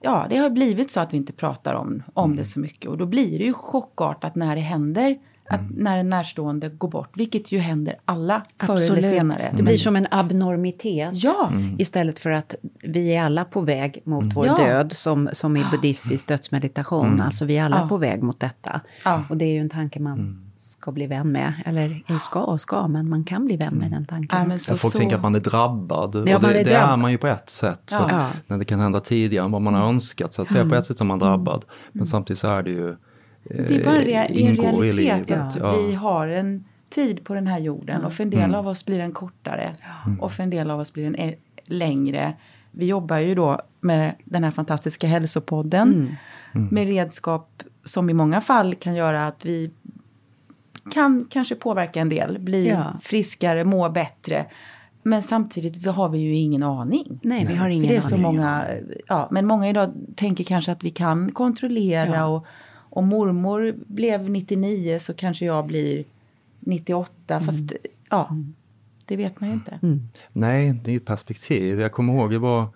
[0.00, 2.44] ja, det har blivit så att vi inte pratar om, om det mm.
[2.44, 2.90] så mycket.
[2.90, 5.18] Och då blir det ju chockartat när det händer
[5.50, 5.74] att mm.
[5.76, 8.82] när en närstående går bort, vilket ju händer alla Absolut.
[8.82, 9.52] förr eller senare.
[9.56, 11.48] Det blir som en abnormitet ja.
[11.52, 11.76] Mm.
[11.78, 14.34] istället för att vi är alla på väg mot mm.
[14.34, 14.56] vår ja.
[14.56, 17.06] död som, som i buddhistisk dödsmeditation.
[17.06, 17.20] Mm.
[17.20, 17.88] Alltså vi är alla ja.
[17.88, 18.80] på väg mot detta.
[19.28, 20.47] Och det är ju en tanke man mm.
[20.88, 21.52] Ska bli vän med.
[21.66, 24.38] Eller ska och ska, men man kan bli vän med den tanken.
[24.38, 24.98] Ja, men så, folk så...
[24.98, 26.14] tänker att man är drabbad.
[26.14, 27.90] Ja, och det, är, det är man ju på ett sätt.
[27.90, 28.10] För
[28.46, 30.32] När det kan hända tidigare än vad man har önskat.
[30.32, 31.64] Så att säga, på ett sätt är man drabbad.
[31.92, 32.96] Men samtidigt så är det ju
[33.42, 35.76] det är bara en, en realitet att ja.
[35.76, 38.54] vi har en tid på den här jorden och för en del mm.
[38.54, 39.74] av oss blir den kortare
[40.06, 40.20] mm.
[40.20, 42.34] och för en del av oss blir den e- längre.
[42.70, 46.16] Vi jobbar ju då med den här fantastiska hälsopodden mm.
[46.54, 46.68] mm.
[46.70, 49.70] med redskap som i många fall kan göra att vi
[50.88, 52.98] kan kanske påverka en del, bli ja.
[53.02, 54.46] friskare, må bättre.
[55.02, 57.20] Men samtidigt har vi ju ingen aning.
[57.22, 58.64] Nej, vi har ingen För det är så många,
[59.06, 62.26] ja, men många idag tänker kanske att vi kan kontrollera ja.
[62.26, 62.46] och
[62.90, 66.04] om mormor blev 99 så kanske jag blir
[66.60, 67.12] 98.
[67.28, 67.46] Mm.
[67.46, 67.72] Fast
[68.08, 68.36] ja,
[69.04, 69.78] det vet man ju inte.
[69.82, 70.08] Mm.
[70.32, 71.80] Nej, det är ju perspektiv.
[71.80, 72.66] Jag kommer ihåg, det var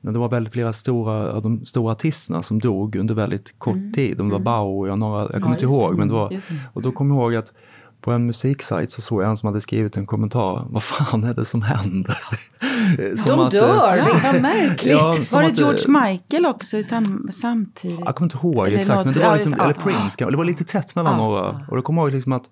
[0.00, 3.76] när det var väldigt flera stora av de stora artisterna som dog under väldigt kort
[3.76, 3.92] mm.
[3.92, 4.16] tid.
[4.16, 4.44] De var mm.
[4.44, 5.98] Bowie och några, jag kommer ja, inte ihåg.
[5.98, 6.40] Men det var,
[6.72, 7.52] och då kommer jag ihåg att
[8.00, 10.66] på en musiksajt så såg jag en som hade skrivit en kommentar.
[10.70, 12.18] Vad fan är det som händer?
[13.16, 14.20] som De att, dör, ja.
[14.32, 14.92] vad märkligt.
[14.92, 18.00] Ja, var det George Michael också sam, samtidigt?
[18.04, 20.64] Jag kommer inte ihåg eller exakt, men det var liksom, eller Prince, det var lite
[20.64, 21.66] tätt mellan några.
[21.68, 22.44] Och då kommer jag ihåg liksom att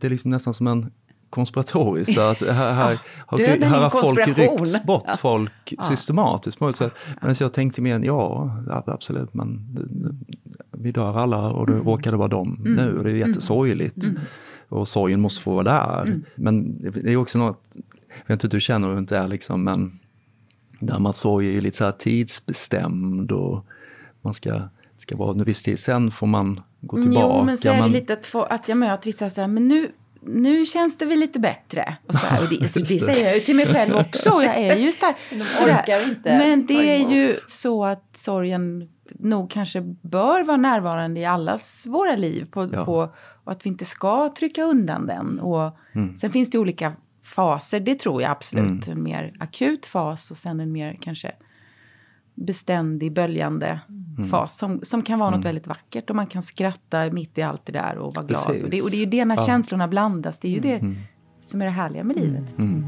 [0.00, 0.90] det är liksom nästan som en
[1.32, 2.18] konspiratoriskt.
[2.18, 5.16] Att här, här, har, här har folk ryckts bort ja.
[5.16, 5.82] folk ja.
[5.82, 6.58] systematiskt.
[6.60, 6.90] Ja.
[7.20, 9.76] Men jag tänkte mer, ja absolut, men
[10.72, 11.84] vi dör alla och det mm.
[11.84, 12.72] råkade vara dem mm.
[12.72, 14.04] nu och det är jättesorgligt.
[14.04, 14.20] Mm
[14.72, 16.02] och sorgen måste få vara där.
[16.02, 16.24] Mm.
[16.34, 17.62] Men det är också något,
[18.08, 19.98] jag vet inte hur du känner hur det är liksom, men
[20.80, 23.66] där man sorg är lite så här tidsbestämd och
[24.22, 24.62] man ska,
[24.98, 27.36] ska vara en viss tid, sen får man gå tillbaka.
[27.38, 29.68] Jo, men så är det lite att, få, att jag möter vissa så här, men
[29.68, 29.92] nu,
[30.26, 31.96] nu känns det väl lite bättre.
[32.06, 34.30] Och, så här, och det, det, det säger jag ju till mig själv också.
[34.30, 35.16] Och jag är ju stark.
[35.30, 36.38] De orkar inte.
[36.38, 42.16] Men det är ju så att sorgen nog kanske bör vara närvarande i allas våra
[42.16, 42.46] liv.
[42.50, 42.84] På, ja.
[42.84, 45.40] på, och att vi inte ska trycka undan den.
[45.40, 46.16] Och mm.
[46.16, 48.86] Sen finns det olika faser, det tror jag absolut.
[48.86, 48.98] Mm.
[48.98, 51.32] En mer akut fas och sen en mer kanske
[52.34, 53.80] beständig, böljande
[54.18, 54.30] mm.
[54.30, 55.44] fas som, som kan vara något mm.
[55.44, 58.46] väldigt vackert och man kan skratta mitt i allt det där och vara glad.
[58.46, 59.46] Och det, och det, är ju det när ja.
[59.46, 60.96] känslorna blandas, det är ju det mm.
[61.40, 62.58] som är det härliga med livet.
[62.58, 62.84] Mm.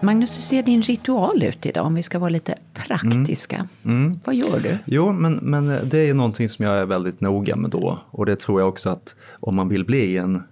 [0.00, 3.68] Magnus, hur ser din ritual ut idag om vi ska vara lite praktiska?
[3.84, 4.04] Mm.
[4.04, 4.20] Mm.
[4.24, 4.78] Vad gör du?
[4.84, 7.98] Jo, men, men det är någonting som jag är väldigt noga med då.
[8.10, 10.42] Och det tror jag också att om man vill bli en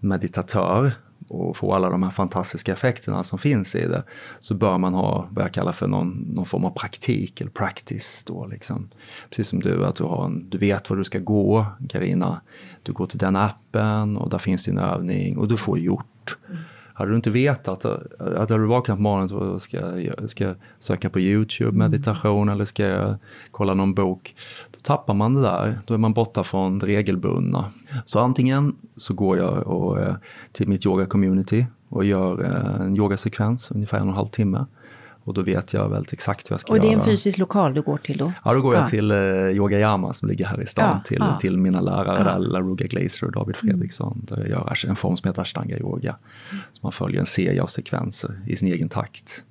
[0.00, 0.92] meditatör
[1.28, 4.02] och få alla de här fantastiska effekterna som finns i det
[4.40, 8.24] så bör man ha vad jag kallar för någon, någon form av praktik eller practice.
[8.26, 8.88] Då, liksom.
[9.30, 12.40] Precis som du, att du, har en, du vet var du ska gå, Karina.
[12.82, 16.36] Du går till den appen och där finns din övning och du får gjort.
[16.48, 16.62] Mm.
[16.98, 19.78] Hade du inte vetat att hade du vaknat på morgonen och ska,
[20.26, 21.78] ska söka på Youtube mm.
[21.78, 23.16] meditation eller ska jag
[23.50, 24.34] kolla någon bok.
[24.70, 27.64] Då tappar man det där, då är man borta från det regelbundna.
[28.04, 30.14] Så antingen så går jag och, eh,
[30.52, 34.66] till mitt yoga community och gör eh, en yogasekvens ungefär en och en halv timme.
[35.28, 36.78] Och då vet jag väldigt exakt vad jag ska göra.
[36.78, 38.32] Och det är en fysisk lokal du går till då?
[38.44, 41.38] Ja, då går jag till eh, Yogayama som ligger här i stan, ja, till, ja.
[41.38, 43.72] till mina lärare där, Laruga Glazer och David mm.
[43.72, 44.24] Fredriksson.
[44.28, 46.16] Där jag gör en form som heter ashtanga yoga.
[46.50, 46.62] Mm.
[46.72, 49.44] Så man följer en serie av sekvenser i sin egen takt.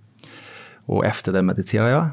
[0.86, 2.10] Och efter det mediterar jag.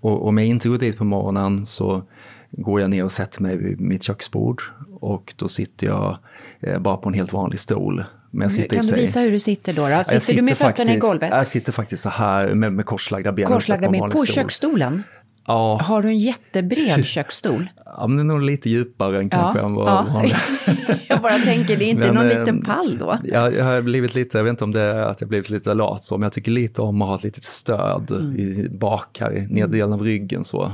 [0.00, 2.02] Och om jag inte går dit på morgonen så
[2.50, 4.62] går jag ner och sätter mig vid mitt köksbord
[5.00, 6.18] och då sitter jag
[6.60, 8.04] eh, bara på en helt vanlig stol.
[8.30, 9.88] Men jag sitter kan du visa hur du sitter då?
[9.88, 10.04] då?
[10.04, 11.30] Sitter, sitter du med fötterna i golvet?
[11.30, 13.46] Jag sitter faktiskt så här med, med korslagda ben.
[13.46, 15.02] Korslagda ben på, på köksstolen?
[15.46, 15.80] Ja.
[15.82, 17.70] Har du en jättebred köksstol?
[17.84, 20.24] Ja, men den är nog lite djupare än kanske ja, än vad ja.
[21.08, 23.18] Jag bara tänker, det är inte men, någon liten eh, pall då?
[23.24, 25.74] Jag, jag har blivit lite, jag vet inte om det är att jag blivit lite
[25.74, 28.36] lat så, men jag tycker lite om att ha ett litet stöd mm.
[28.36, 30.72] i bak här i nedre delen av ryggen så.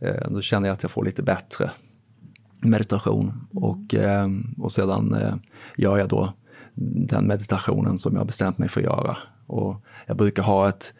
[0.00, 1.70] Eh, då känner jag att jag får lite bättre
[2.60, 3.46] meditation.
[3.54, 4.28] Och, eh,
[4.58, 5.16] och sedan
[5.76, 6.32] gör jag då
[6.80, 9.16] den meditationen som jag bestämt mig för att göra.
[9.46, 9.76] Och
[10.06, 10.92] jag brukar ha ett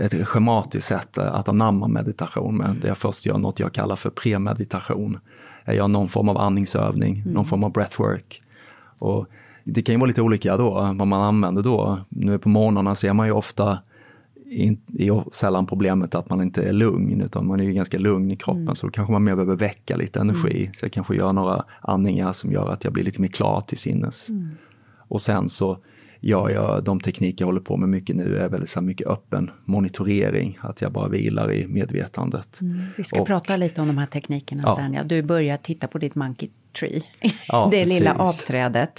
[0.00, 2.76] ett schematiskt sätt att anamma meditation med.
[2.80, 5.18] Där jag först gör något jag kallar för premeditation.
[5.64, 7.32] Jag gör någon form av andningsövning, mm.
[7.32, 8.42] någon form av breathwork.
[8.98, 9.26] Och
[9.64, 11.98] det kan ju vara lite olika då, vad man använder då.
[12.08, 13.78] Nu på morgnarna ser man ju ofta
[14.98, 18.36] är sällan problemet att man inte är lugn, utan man är ju ganska lugn i
[18.36, 18.74] kroppen, mm.
[18.74, 20.62] så då kanske man mer behöver väcka lite energi.
[20.62, 20.74] Mm.
[20.74, 23.78] Så jag kanske gör några andningar som gör att jag blir lite mer klar till
[23.78, 24.28] sinnes.
[24.28, 24.48] Mm.
[25.12, 25.78] Och sen så
[26.20, 29.50] ja, jag, de tekniker jag håller på med mycket nu är väldigt så mycket öppen
[29.64, 32.60] monitorering, att jag bara vilar i medvetandet.
[32.60, 34.76] Mm, vi ska och, prata lite om de här teknikerna ja.
[34.76, 34.94] sen.
[34.94, 35.02] Ja.
[35.02, 36.48] Du börjar titta på ditt monkey
[36.78, 37.02] tree,
[37.48, 37.98] ja, det precis.
[37.98, 38.98] lilla apträdet.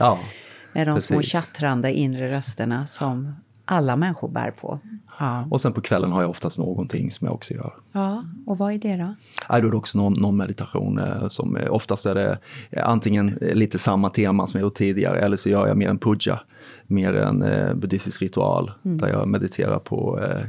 [0.74, 1.07] Med de precis.
[1.07, 3.34] små tjattrande inre rösterna som
[3.66, 4.80] alla människor bär på.
[5.20, 5.47] Ja.
[5.51, 7.74] Och sen på kvällen har jag oftast någonting som jag också gör.
[7.91, 9.16] Ja, och vad är det då?
[9.49, 12.38] Ja, då är det också någon, någon meditation eh, som oftast är det
[12.72, 15.97] eh, antingen lite samma tema som jag gjort tidigare eller så gör jag mer en
[15.97, 16.39] puja
[16.88, 18.97] mer en eh, buddhistisk ritual mm.
[18.97, 20.41] där jag mediterar på eh,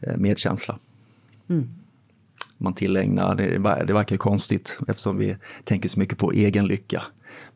[0.00, 0.78] eh, medkänsla.
[1.48, 1.68] Mm.
[2.58, 7.02] Man tillägnar, det, det verkar konstigt eftersom vi tänker så mycket på egen lycka.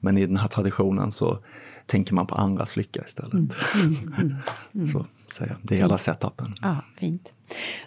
[0.00, 1.38] Men i den här traditionen så
[1.86, 3.32] tänker man på andras lycka istället.
[3.32, 3.50] Mm.
[3.74, 4.36] mm, mm,
[4.74, 4.86] mm.
[4.86, 5.56] så säga.
[5.62, 6.54] Det är hela setupen.
[6.62, 7.32] Ja, fint.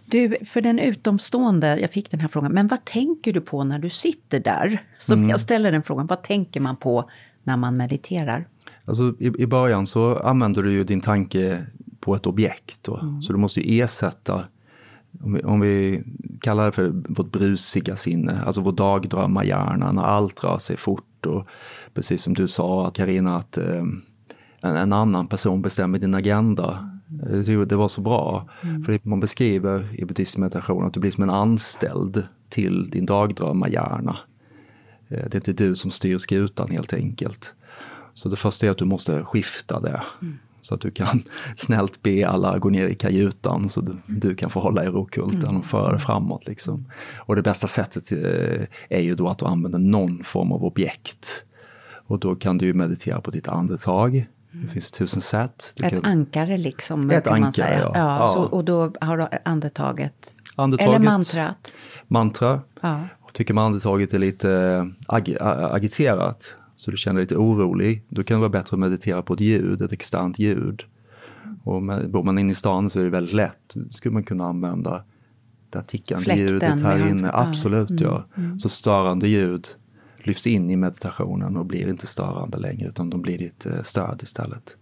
[0.05, 3.79] Du, för den utomstående, jag fick den här frågan, men vad tänker du på när
[3.79, 4.79] du sitter där?
[4.99, 5.29] Så mm.
[5.29, 7.09] jag ställer den frågan, vad tänker man på
[7.43, 8.47] när man mediterar?
[8.85, 11.65] Alltså, i, I början så använder du ju din tanke
[11.99, 12.87] på ett objekt.
[12.87, 13.21] Mm.
[13.21, 14.45] Så du måste ju ersätta,
[15.21, 16.03] om vi, om vi,
[16.41, 21.03] kallar det för vårt brusiga sinne, alltså vår dagdrömmarhjärna när allt rör sig fort.
[21.27, 21.47] Och
[21.93, 23.83] precis som du sa, att Carina, att eh,
[24.61, 26.89] en, en, annan person bestämmer din agenda.
[27.09, 27.67] Mm.
[27.67, 28.49] Det var så bra.
[28.63, 28.83] Mm.
[28.83, 34.17] För man beskriver i buddhistisk meditation att du blir som en anställd till din dagdrömmarhjärna.
[35.09, 37.55] Eh, det är inte du som styr skutan helt enkelt.
[38.13, 40.03] Så det första är att du måste skifta det.
[40.21, 40.37] Mm.
[40.61, 41.23] Så att du kan
[41.55, 44.03] snällt be alla gå ner i kajutan så du, mm.
[44.07, 46.47] du kan få hålla i rokulten och föra det framåt.
[46.47, 46.85] Liksom.
[47.25, 51.43] Och det bästa sättet eh, är ju då att du använder någon form av objekt.
[52.07, 54.25] Och då kan du meditera på ditt andetag.
[54.51, 54.69] Det mm.
[54.69, 55.73] finns tusen sätt.
[55.75, 56.05] Du ett kan...
[56.05, 57.79] ankare liksom, ett kan ankare, man säga.
[57.79, 57.91] Ja.
[57.95, 58.27] ja, ja.
[58.27, 60.35] Så, och då har du andetaget.
[60.55, 61.75] andetaget Eller mantrat.
[62.07, 62.61] Mantra.
[62.81, 63.01] Ja.
[63.33, 68.35] tycker man andetaget är lite ag agiterat så du känner dig lite orolig, då kan
[68.35, 70.83] det vara bättre att meditera på ett ljud, ett externt ljud.
[71.63, 74.23] Och med, bor man inne i stan så är det väldigt lätt, då skulle man
[74.23, 75.03] kunna använda
[75.69, 77.31] det tickande Fläkten ljudet här inne.
[77.33, 78.25] Absolut, mm, ja.
[78.37, 78.59] Mm.
[78.59, 79.67] Så störande ljud
[80.17, 84.19] lyfts in i meditationen och blir inte störande längre utan de blir ditt eh, stöd
[84.23, 84.77] istället.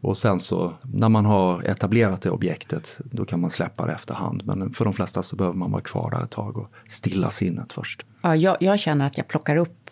[0.00, 4.42] Och sen så när man har etablerat det objektet, då kan man släppa det efterhand.
[4.44, 7.72] Men för de flesta så behöver man vara kvar där ett tag och stilla sinnet
[7.72, 8.06] först.
[8.22, 9.90] Ja, jag, jag känner att jag plockar upp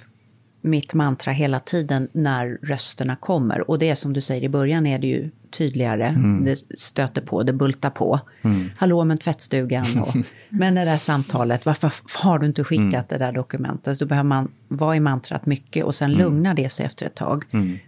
[0.63, 3.71] mitt mantra hela tiden när rösterna kommer.
[3.71, 6.07] Och det är som du säger, i början är det ju tydligare.
[6.07, 6.45] Mm.
[6.45, 8.21] Det stöter på, det bultar på.
[8.43, 8.71] Mm.
[8.77, 9.99] Hallå men tvättstugan.
[9.99, 10.17] Och,
[10.49, 11.93] men det där samtalet, varför
[12.23, 13.05] har du inte skickat mm.
[13.09, 13.99] det där dokumentet?
[13.99, 16.23] Så då behöver man vara i mantrat mycket och sen mm.
[16.23, 17.45] lugna det sig efter ett tag.
[17.51, 17.79] Mm.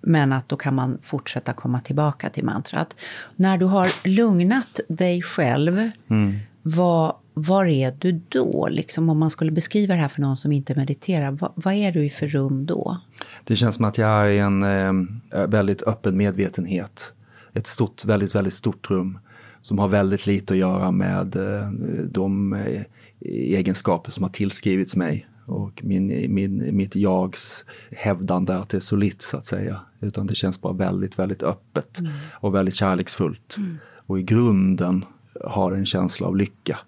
[0.00, 2.96] Men att då kan man fortsätta komma tillbaka till mantrat.
[3.36, 6.38] När du har lugnat dig själv, mm.
[6.62, 8.68] vad var är du då?
[8.68, 11.92] Liksom, om man skulle beskriva det här för någon som inte mediterar, vad, vad är
[11.92, 13.00] du i för rum då?
[13.44, 17.12] Det känns som att jag är i en eh, väldigt öppen medvetenhet.
[17.52, 19.18] Ett stort, väldigt, väldigt stort rum
[19.60, 21.70] som har väldigt lite att göra med eh,
[22.10, 22.82] de eh,
[23.30, 29.22] egenskaper som har tillskrivits mig och min, min, mitt jags hävdande att det är solitt
[29.22, 29.80] så att säga.
[30.00, 32.12] Utan det känns bara väldigt, väldigt öppet mm.
[32.40, 33.56] och väldigt kärleksfullt.
[33.58, 33.78] Mm.
[34.06, 35.04] Och i grunden
[35.44, 36.78] har en känsla av lycka.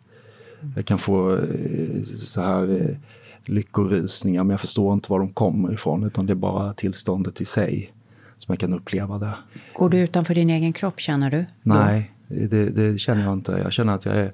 [0.77, 2.97] Jag kan få eh, så här eh,
[3.45, 7.45] lyckorusningar men jag förstår inte var de kommer ifrån utan det är bara tillståndet i
[7.45, 7.93] sig
[8.37, 9.35] som jag kan uppleva det.
[9.75, 11.47] Går du utanför din egen kropp känner du?
[11.63, 13.53] Nej, det, det, känner jag inte.
[13.53, 14.33] Jag känner att jag är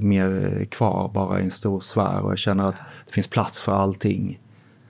[0.00, 3.72] mer kvar bara i en stor sfär och jag känner att det finns plats för
[3.72, 4.40] allting.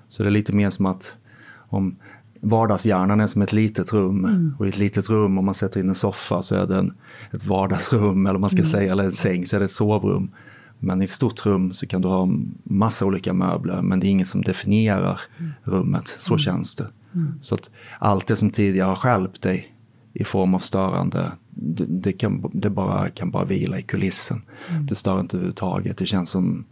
[0.08, 1.16] Så det är lite mer som att
[1.56, 1.96] om
[2.40, 4.56] vardagshjärnan är som ett litet rum mm.
[4.58, 6.94] och i ett litet rum om man sätter in en soffa så är det en,
[7.30, 8.70] ett vardagsrum eller man ska mm.
[8.70, 10.30] säga eller en säng så är det ett sovrum.
[10.84, 12.28] Men i ett stort rum så kan du ha
[12.62, 15.20] massa olika möbler men det är inget som definierar
[15.62, 16.16] rummet.
[16.18, 16.86] Så känns det.
[17.40, 19.74] Så att allt det som tidigare har skälpt dig
[20.12, 24.42] i form av störande, det, det, kan, det bara, kan bara vila i kulissen.
[24.88, 25.98] Det stör inte överhuvudtaget.
[25.98, 26.64] Det känns som,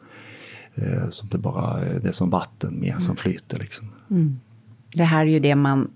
[0.75, 3.59] eh, som det bara det är som vatten med som flyter.
[3.59, 3.89] Liksom.
[4.95, 5.91] Det här är ju det man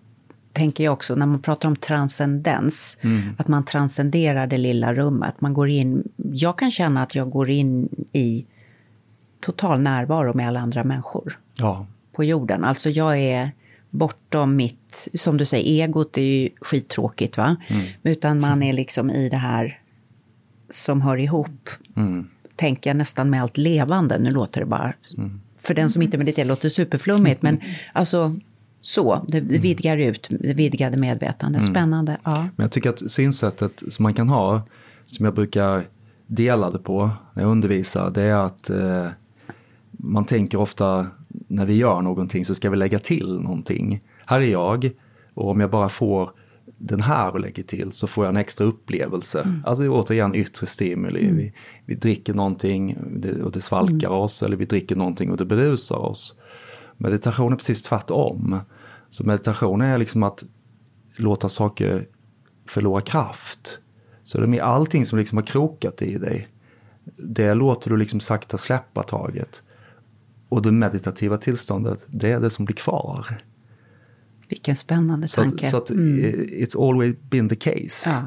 [0.53, 2.99] tänker jag också, när man pratar om transcendens,
[3.37, 5.41] att man transcenderar det lilla rummet.
[5.41, 8.47] Man går in, jag kan känna att jag går in i
[9.41, 12.65] total närvaro med alla andra människor Ja, på jorden.
[12.65, 13.51] Alltså jag är
[13.91, 17.57] bortom mitt, som du säger, egot är ju skittråkigt va?
[18.03, 19.81] Utan man är liksom i det här
[20.71, 21.71] som hör ihop,
[22.57, 24.19] tänker jag nästan med allt levande.
[24.19, 24.95] Nu låter det bara,
[25.63, 27.61] för den som inte mediterar låter superflummigt, men
[27.93, 28.37] alltså
[28.81, 31.65] så, det, det vidgar ut, det vidgade medvetandet.
[31.65, 32.49] Spännande, ja.
[32.57, 34.63] Men jag tycker att synsättet som man kan ha,
[35.07, 35.85] som jag brukar
[36.27, 39.09] dela det på när jag undervisar, det är att eh,
[39.91, 44.01] man tänker ofta när vi gör någonting så ska vi lägga till någonting.
[44.27, 44.91] Här är jag
[45.35, 46.31] och om jag bara får
[46.79, 49.63] den här och lägger till så får jag en extra upplevelse.
[49.65, 51.31] Alltså återigen yttre stimuli.
[51.31, 51.53] Vi,
[51.87, 52.97] vi dricker någonting
[53.45, 56.39] och det svalkar oss eller vi dricker någonting och det berusar oss.
[56.97, 58.61] Meditation är precis tvärtom.
[59.09, 60.45] Så meditation är liksom att
[61.17, 62.07] låta saker
[62.69, 63.81] förlora kraft.
[64.27, 66.49] Så det är allting som liksom har krokat i dig.
[67.17, 69.63] Det låter du liksom sakta släppa taget.
[70.49, 73.27] Och det meditativa tillståndet, det är det som blir kvar.
[74.49, 75.65] Vilken spännande Så tanke.
[75.65, 76.17] att, så att Mm.
[76.35, 78.11] it's always been the case.
[78.11, 78.23] ja.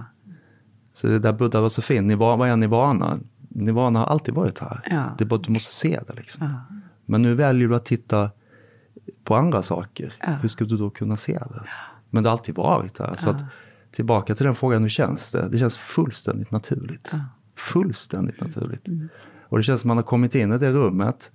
[0.94, 3.20] Så det där Buddha var så fin, nirvana, vad är nirvana?
[3.50, 4.82] Nirvana har alltid varit här.
[4.90, 5.16] Ja.
[5.18, 6.54] Det är bara att du måste se det liksom.
[7.06, 8.32] Men nu väljer du att titta
[9.24, 10.14] på andra saker.
[10.42, 11.62] Hur ska du då kunna se det?
[12.10, 13.16] Men det har alltid varit här.
[13.16, 13.44] Så att,
[13.92, 15.50] tillbaka till den frågan, hur känns det?
[15.52, 17.12] Det känns fullständigt naturligt.
[17.56, 18.88] Fullständigt naturligt.
[19.42, 21.32] Och det känns som man har kommit in i det rummet.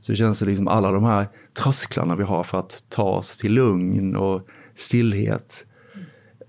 [0.00, 1.26] Så det känns det liksom alla de här
[1.62, 5.66] trösklarna vi har för att ta oss till lugn och stillhet.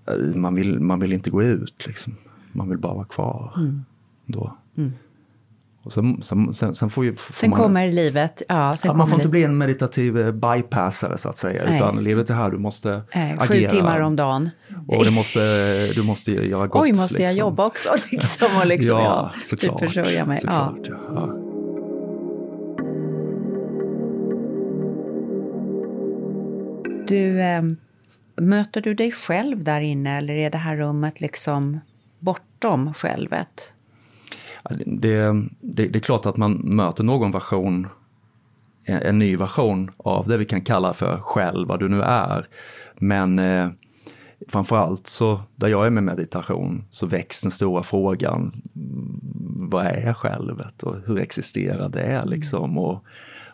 [0.08, 2.14] Eh, Man vill, man vill inte gå ut liksom.
[2.52, 3.52] Man vill bara vara kvar.
[4.26, 4.58] Då.
[5.82, 7.16] Och sen, sen, sen, sen får ju...
[7.16, 8.76] Får Sen man, kommer livet, ja.
[8.76, 11.64] Sen Ja, man får inte bli en meditativ eh, bypassare så att säga.
[11.64, 11.76] Nej.
[11.76, 13.70] Utan livet är här, du måste Nej, sju agera.
[13.70, 14.50] timmar om dagen.
[14.88, 15.40] Och det måste,
[15.94, 16.82] du måste göra gott.
[16.82, 17.38] Oj, måste jag liksom.
[17.38, 17.88] jobba också?
[18.10, 19.78] Liksom, och liksom, ja, ja, såklart.
[19.80, 20.40] Typ försörja mig.
[20.42, 20.74] Ja.
[20.76, 21.44] Såklart, ja.
[27.08, 27.62] Du, eh,
[28.36, 31.80] möter du dig själv där inne eller är det här rummet liksom
[32.18, 33.72] bortom självet?
[34.86, 37.86] Det, det, det är klart att man möter någon version,
[38.84, 42.46] en, en ny version av det vi kan kalla för själv, vad du nu är.
[42.98, 43.70] Men eh,
[44.48, 50.12] framförallt så, där jag är med meditation, så väcks den stora frågan, mm, vad är
[50.12, 52.78] självet och hur existerar det liksom?
[52.78, 53.04] Och,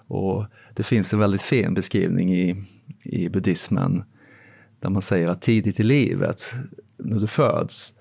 [0.07, 0.45] och
[0.75, 2.65] det finns en väldigt fin beskrivning i,
[3.03, 4.05] i buddhismen
[4.81, 6.53] där man säger att tidigt i livet,
[6.97, 7.94] när du föds,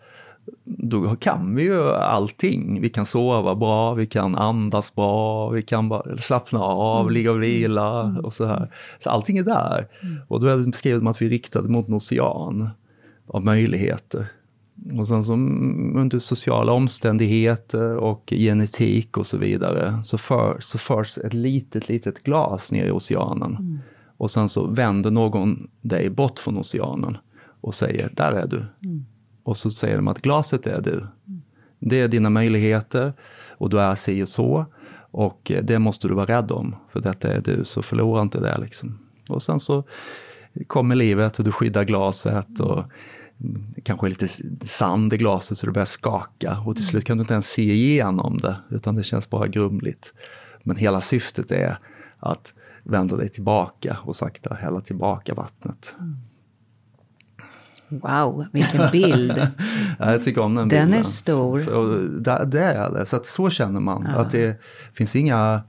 [0.64, 2.82] då kan vi ju allting.
[2.82, 7.44] Vi kan sova bra, vi kan andas bra, vi kan bara slappna av, ligga och
[7.44, 8.72] vila och så här.
[9.00, 9.88] Så allting är där.
[10.28, 12.70] Och då är det beskrivet att vi är riktade mot en ocean
[13.28, 14.26] av möjligheter.
[15.00, 21.18] Och sen så under sociala omständigheter och genetik och så vidare så, för, så förs
[21.18, 23.82] ett litet, litet glas ner i oceanen.
[24.18, 27.18] Och sen så vänder någon dig bort från oceanen
[27.62, 28.66] och säger, där är du.
[29.44, 31.08] Och så säger de att glaset är du.
[31.80, 33.14] Det är dina möjligheter
[33.58, 34.66] och du är si och så.
[35.12, 38.58] Och det måste du vara rädd om, för detta är du, så förlora inte det.
[38.58, 39.00] Liksom.
[39.30, 39.84] Och sen så
[40.68, 42.84] kommer livet och du skyddar glaset och
[43.84, 44.28] kanske lite
[44.66, 47.74] sand i glaset så det börjar skaka och till slut kan du inte ens se
[47.74, 50.14] igenom det, utan det känns bara grumligt.
[50.64, 51.78] Men hela syftet är
[52.20, 55.96] att vända dig tillbaka och sakta hälla tillbaka vattnet.
[58.02, 59.38] Wow, vilken bild.
[60.00, 61.00] Ja, jag tycker om den Den bilden.
[61.00, 61.70] är stor.
[61.70, 63.06] Och det, det är det.
[63.06, 64.08] Så att så känner man.
[64.08, 64.62] Att det
[64.94, 65.62] finns inga...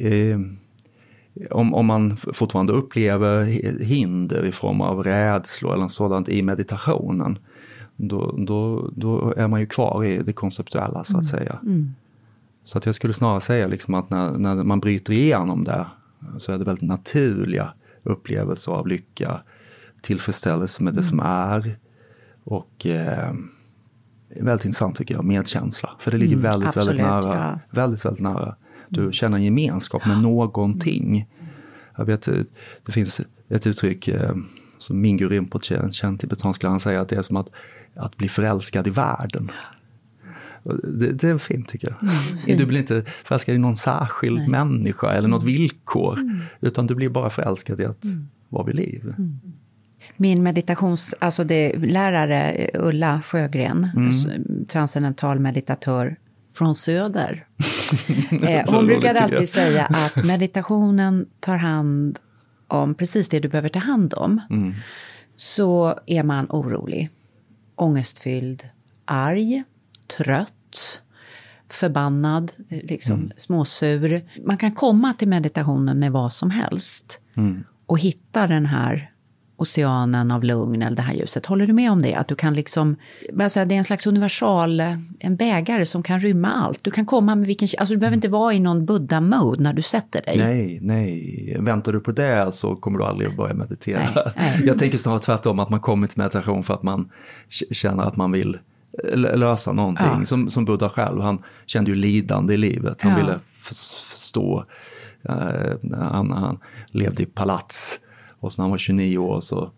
[0.00, 0.38] Eh,
[1.50, 3.44] om, om man fortfarande upplever
[3.84, 7.38] hinder i form av rädslor eller sådant i meditationen.
[7.96, 11.58] Då, då, då är man ju kvar i det konceptuella så att säga.
[12.64, 15.86] Så att jag skulle snarare säga liksom att när, när man bryter igenom det
[16.38, 17.72] så är det väldigt naturliga
[18.02, 19.40] upplevelser av lycka,
[20.04, 21.78] tillfredsställelse med det som är.
[22.44, 23.34] Och eh,
[24.40, 25.90] väldigt intressant tycker jag, medkänsla.
[25.98, 27.34] För det ligger väldigt, absolut, väldigt nära.
[27.36, 27.60] ja.
[27.70, 28.56] Väldigt, väldigt nära.
[28.88, 31.28] Du känner en gemenskap med någonting.
[31.96, 32.34] Jag vet, eh,
[32.86, 34.34] det finns ett uttryck eh,
[34.78, 37.50] som Mingyur Rinpoche, en känd tibetansk lärare, säger att det är som att,
[37.96, 39.50] att bli förälskad i världen.
[40.82, 42.10] Det, det är fint tycker jag.
[42.46, 42.58] Mm.
[42.58, 44.48] Du blir inte förälskad i någon särskild Nej.
[44.48, 45.54] människa eller något mm.
[45.54, 46.18] villkor.
[46.18, 46.36] Mm.
[46.60, 48.28] Utan du blir bara förälskad i att mm.
[48.48, 49.14] vara vid liv.
[49.18, 49.40] Mm.
[50.16, 54.66] Min meditations, alltså det, lärare Ulla Sjögren, mm.
[54.66, 56.16] transcendental meditatör
[56.54, 57.46] från söder.
[58.48, 62.18] eh, hon brukade alltid säga att meditationen tar hand
[62.68, 64.40] om precis det du behöver ta hand om.
[64.50, 64.74] Mm.
[65.36, 67.10] Så är man orolig,
[67.74, 68.68] ångestfylld,
[69.04, 69.62] arg,
[70.16, 71.02] trött,
[71.68, 73.32] förbannad, liksom mm.
[73.36, 74.22] småsur.
[74.44, 77.64] Man kan komma till meditationen med vad som helst mm.
[77.86, 79.10] och hitta den här
[79.64, 81.46] oceanen av lugn eller det här ljuset.
[81.46, 82.14] Håller du med om det?
[82.14, 82.96] Att du kan liksom,
[83.40, 84.80] alltså det är en slags universal,
[85.18, 86.84] en bägare som kan rymma allt.
[86.84, 89.82] Du kan komma med vilken, alltså du behöver inte vara i någon buddha-mode när du
[89.82, 90.38] sätter dig.
[90.38, 91.56] Nej, nej.
[91.60, 94.08] Väntar du på det så kommer du aldrig att börja meditera.
[94.14, 94.62] Nej, nej.
[94.66, 97.10] Jag tänker snarare tvärtom, att man kommer till meditation för att man
[97.70, 98.58] känner att man vill
[99.14, 100.06] lösa någonting.
[100.18, 100.24] Ja.
[100.24, 103.02] Som, som Buddha själv, han kände ju lidande i livet.
[103.02, 103.18] Han ja.
[103.18, 104.64] ville förstå.
[105.30, 108.00] Uh, han, han levde i palats
[108.44, 109.70] och så när han var 29 år så,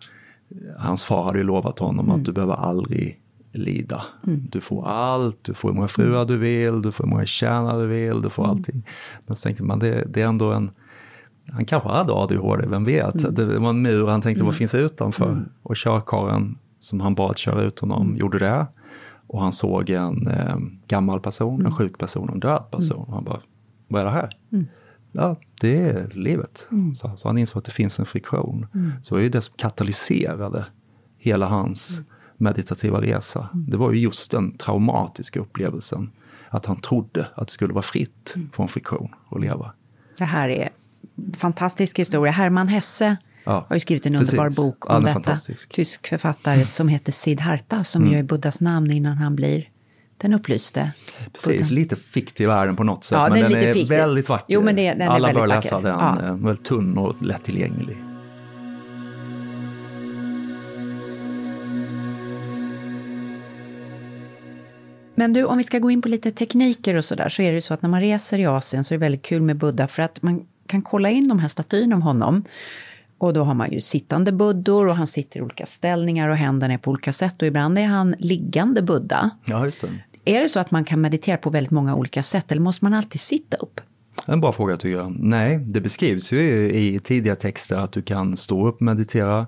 [0.79, 2.19] hans far hade ju lovat honom mm.
[2.19, 3.21] att du behöver aldrig
[3.53, 4.03] lida.
[4.27, 4.47] Mm.
[4.51, 7.83] Du får allt, du får hur många fruar du vill, du får hur många tjänare
[7.83, 8.57] du vill, du får mm.
[8.57, 8.87] allting.
[9.27, 10.71] Men så tänkte man, det, det är ändå en
[11.49, 13.23] han kanske hade ADHD, vem vet?
[13.23, 13.35] Mm.
[13.35, 14.47] Det var en mur, han tänkte mm.
[14.47, 15.29] vad finns utanför?
[15.33, 15.49] Mm.
[15.63, 18.17] Och körkaren som han bad köra ut honom mm.
[18.17, 18.67] gjorde det.
[19.27, 20.57] Och han såg en eh,
[20.89, 21.73] gammal person, en mm.
[21.73, 23.03] sjuk person, en död person.
[23.03, 23.13] Mm.
[23.13, 23.41] Han bara,
[23.89, 24.31] vad är det här?
[25.17, 26.69] Ja, det är livet.
[26.71, 26.95] Mm.
[26.95, 28.67] Så, så, han insåg att det finns en friktion.
[28.75, 28.93] Mm.
[29.03, 30.67] Så det var ju det som katalyserade
[31.19, 32.05] hela hans mm.
[32.37, 33.49] meditativa resa.
[33.55, 33.71] Mm.
[33.71, 36.11] Det var ju just den traumatiska upplevelsen.
[36.49, 38.51] Att han trodde att det skulle vara fritt mm.
[38.55, 39.73] från friktion att leva.
[40.19, 40.71] Det här är
[41.37, 42.33] fantastisk historia.
[42.33, 44.57] Hermann Hesse ja, har ju skrivit en underbar precis.
[44.57, 45.37] bok om ja, detta.
[45.71, 48.13] Tysk författare som heter Siddhartha, som mm.
[48.13, 49.69] ju är Buddhas namn innan han blir
[50.19, 50.91] den upplyste.
[51.33, 53.19] Precis, lite fiktiv är den på något sätt.
[53.19, 54.45] Ja, men den, den är, väldigt vacker.
[54.49, 56.23] Jo, men det, den Alla bör läsa vacker.
[56.23, 56.27] den.
[56.27, 56.35] Ja.
[56.35, 57.97] Väldigt tunn och lättillgänglig.
[65.19, 67.55] Men du, om vi ska gå in på lite tekniker och sådär, så är det
[67.55, 69.89] ju så att när man reser i Asien så är det väldigt kul med Buddha
[69.89, 72.45] för att man kan kolla in de här statyerna av honom.
[73.19, 76.75] Och då har man ju sittande buddor och han sitter i olika ställningar och händerna
[76.75, 79.31] är på olika sätt och ibland är han liggande buddha.
[79.45, 79.89] Ja, just det.
[80.25, 82.95] Är det så att man kan meditera på väldigt många olika sätt eller måste man
[82.95, 83.81] alltid sitta upp?
[84.27, 85.17] En bra fråga tycker jag.
[85.19, 86.41] Nej, det beskrivs ju
[86.73, 89.47] i tidiga texter att du kan stå upp och meditera,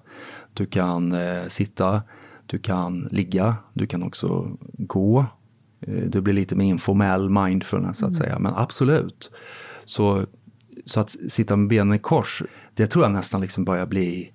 [0.55, 2.03] du kan eh, sitta,
[2.47, 5.27] du kan ligga, du kan också gå.
[5.81, 8.23] Eh, det blir lite mer informell mindfulness så att mm.
[8.23, 9.31] säga, men absolut.
[9.85, 10.27] Så,
[10.85, 12.43] så att sitta med benen i kors,
[12.79, 14.33] det tror jag nästan liksom börjar bli,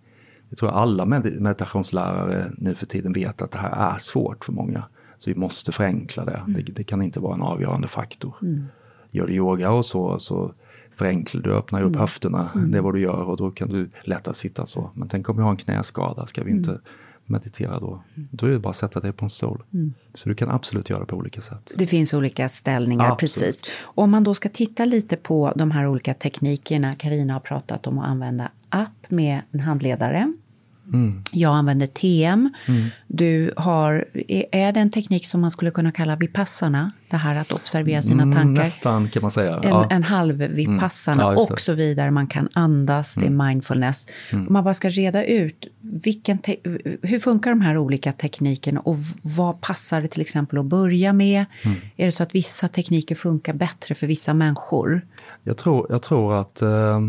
[0.49, 4.83] jag tror alla meditationslärare nu för tiden vet att det här är svårt för många.
[5.17, 6.41] Så vi måste förenkla det.
[6.47, 6.53] Mm.
[6.53, 6.61] det.
[6.61, 8.35] Det, kan inte vara en avgörande faktor.
[8.41, 8.65] Mm.
[9.11, 10.53] Gör du yoga och så, så
[10.91, 11.99] förenklar du, öppnar upp mm.
[11.99, 12.49] höfterna.
[12.55, 12.71] Mm.
[12.71, 14.89] Det är vad du gör och då kan du lättare sitta så.
[14.93, 16.81] Men tänk om vi har en knäskada, ska vi inte mm.
[17.25, 18.03] Meditera då?
[18.15, 18.27] Mm.
[18.31, 19.63] Då är det bara att sätta dig på en stol.
[19.73, 19.93] Mm.
[20.13, 21.71] Så du kan absolut göra på olika sätt.
[21.75, 23.19] Det finns olika ställningar, absolut.
[23.19, 23.61] precis.
[23.81, 26.95] Och om man då ska titta lite på de här olika teknikerna.
[26.95, 30.33] Karina har pratat om att använda app med en handledare.
[30.93, 31.21] Mm.
[31.31, 32.49] Jag använder TM.
[32.67, 32.89] Mm.
[33.07, 34.05] Du har,
[34.51, 36.91] är det en teknik som man skulle kunna kalla vipassana?
[37.09, 38.63] Det här att observera sina mm, tankar.
[38.63, 39.55] Nästan kan man säga.
[39.55, 39.87] En, ja.
[39.89, 41.35] en halv vipassana mm.
[41.35, 42.11] ja, och så vidare.
[42.11, 43.47] Man kan andas, det är mm.
[43.47, 44.07] mindfulness.
[44.31, 44.47] Mm.
[44.49, 46.39] Man bara ska reda ut, vilken
[47.01, 51.45] hur funkar de här olika teknikerna och vad passar det till exempel att börja med?
[51.97, 55.01] Är det så att vissa tekniker funkar bättre för vissa människor?
[55.43, 56.99] Jag tror, jag tror att, äh,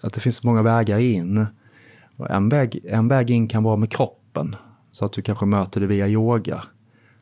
[0.00, 1.46] att det finns många vägar in.
[2.30, 4.56] En väg, en väg in kan vara med kroppen,
[4.90, 6.62] så att du kanske möter det via yoga.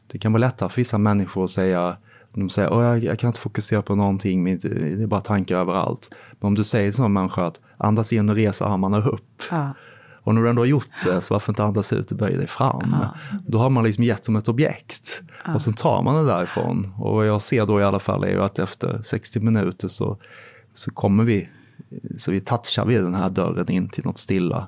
[0.07, 1.97] Det kan vara lättare för vissa människor att säga,
[2.35, 6.11] de säger att jag, jag kan inte fokusera på någonting, det är bara tankar överallt.
[6.41, 9.43] Men om du säger till en människa att andas in och resa armarna upp.
[9.51, 9.75] Ja.
[10.23, 12.47] Och när du ändå har gjort det, så varför inte andas ut och böja dig
[12.47, 12.97] fram?
[13.01, 13.15] Ja.
[13.47, 15.23] Då har man liksom gett som ett objekt.
[15.45, 15.55] Ja.
[15.55, 16.93] Och sen tar man det därifrån.
[16.99, 20.17] Och vad jag ser då i alla fall är ju att efter 60 minuter så,
[20.75, 21.49] så kommer vi,
[22.19, 24.67] så vi touchar vid den här dörren in till något stilla.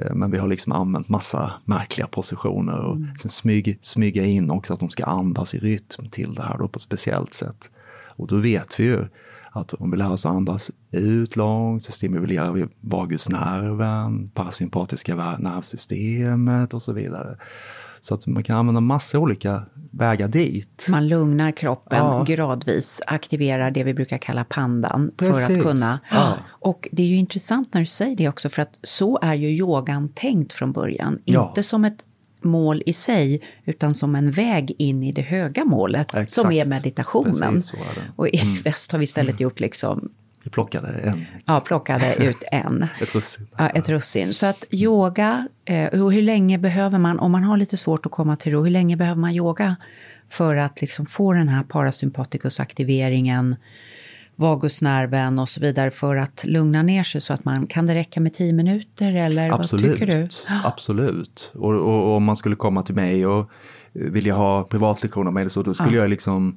[0.00, 3.16] Eh, men vi har liksom använt massa märkliga positioner och mm.
[3.16, 6.68] sen smyg, smyga in också att de ska andas i rytm till det här då
[6.68, 7.70] på ett speciellt sätt.
[8.16, 9.04] Och då vet vi ju
[9.52, 16.74] att om vi lär oss att andas ut långt så stimulerar vi vagusnerven, parasympatiska nervsystemet
[16.74, 17.36] och så vidare.
[18.00, 20.86] Så att man kan använda massa olika vägar dit.
[20.88, 22.24] Man lugnar kroppen ja.
[22.26, 25.46] gradvis, aktiverar det vi brukar kalla pandan Precis.
[25.46, 26.00] för att kunna.
[26.10, 26.34] Ja.
[26.48, 29.48] Och det är ju intressant när du säger det också för att så är ju
[29.48, 31.18] yogan tänkt från början.
[31.24, 31.48] Ja.
[31.48, 32.04] Inte som ett
[32.42, 36.30] mål i sig, utan som en väg in i det höga målet, Exakt.
[36.30, 37.54] som är meditationen.
[37.54, 38.12] Precis, är det.
[38.16, 40.10] Och i väst har vi istället gjort liksom,
[40.42, 42.82] Vi plockade en, ja, plockade ut en.
[43.00, 43.46] ett russin.
[43.56, 44.34] Ja, ett russin.
[44.34, 48.12] Så att yoga, eh, och hur länge behöver man, om man har lite svårt att
[48.12, 49.76] komma till ro, hur länge behöver man yoga
[50.28, 53.56] för att liksom få den här parasympatikusaktiveringen,
[54.36, 58.20] vagusnerven och så vidare för att lugna ner sig så att man, kan det räcka
[58.20, 59.86] med tio minuter eller Absolut.
[59.86, 60.28] vad tycker du?
[60.64, 61.52] Absolut.
[61.54, 63.50] Och, och, och om man skulle komma till mig och
[63.92, 66.56] vilja ha privatlektioner med det så, då skulle jag liksom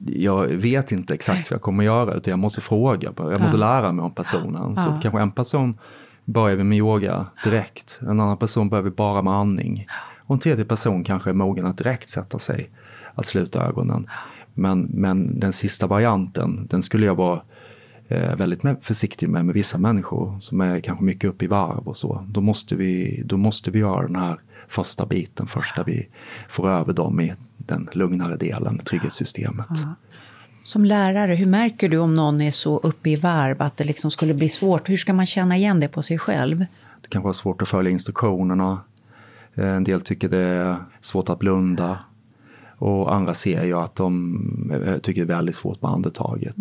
[0.00, 3.56] jag vet inte exakt vad jag kommer att göra utan jag måste fråga, jag måste
[3.56, 4.76] lära mig om personen.
[4.76, 5.78] Så kanske en person
[6.24, 9.86] börjar vi med yoga direkt, en annan person börjar vi bara med andning.
[10.18, 12.70] Och en tredje person kanske är mogen att direkt sätta sig,
[13.14, 14.06] att sluta ögonen.
[14.54, 17.42] Men, men den sista varianten, den skulle jag vara
[18.08, 21.96] eh, väldigt försiktig med, med vissa människor som är kanske mycket uppe i varv och
[21.96, 22.26] så.
[22.28, 26.08] Då måste vi, då måste vi göra den här första biten först där vi
[26.48, 29.66] får över dem i den lugnare delen, trygghetssystemet.
[30.64, 34.10] Som lärare, hur märker du om någon är så uppe i varv att det liksom
[34.10, 34.88] skulle bli svårt?
[34.88, 36.66] Hur ska man känna igen det på sig själv?
[37.02, 38.80] Det kan vara svårt att följa instruktionerna.
[39.54, 41.98] Eh, En del tycker det är svårt att blunda.
[42.78, 46.56] Och andra ser ju att de eh, tycker det är väldigt svårt med andetaget.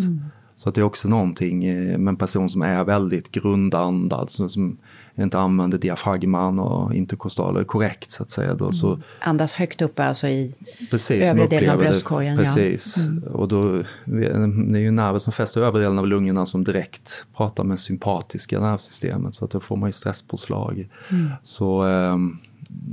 [0.55, 4.49] Så att det är också någonting eh, med en person som är väldigt grundandad, som,
[4.49, 4.77] som
[5.23, 8.53] inte använder diafragman och interkostaler korrekt så att säga.
[8.53, 10.55] Då, så, Andas högt upp alltså i
[10.91, 12.33] Precis, övre delen av bröstkorgen.
[12.35, 12.41] Ja.
[12.41, 12.45] Mm.
[12.45, 12.97] Precis.
[13.33, 17.63] Och då, det är ju nerver som fäster övre delen av lungorna som direkt pratar
[17.63, 19.35] med sympatiska nervsystemet.
[19.35, 20.87] Så att då får man ju stresspåslag.
[21.11, 21.27] Mm.
[21.43, 22.37] Så ehm,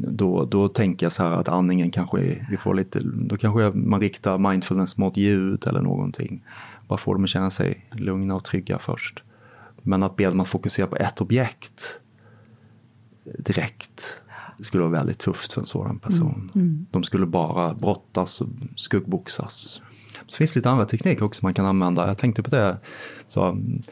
[0.09, 3.79] då, då tänker jag så här att andningen kanske, är- vi får lite, då kanske
[3.79, 6.43] man riktar mindfulness mot ljud eller någonting.
[6.89, 9.23] Bara får dem att känna sig lugna och trygga först.
[9.83, 12.01] Men att be dem att fokusera på ett objekt
[13.25, 14.23] direkt
[14.61, 16.51] skulle vara väldigt tufft för en sådan person.
[16.91, 19.81] De skulle bara brottas och skuggboxas.
[20.27, 22.07] Så finns det lite andra tekniker också man kan använda.
[22.07, 22.77] Jag tänkte på det,
[23.27, 23.83] så, mm,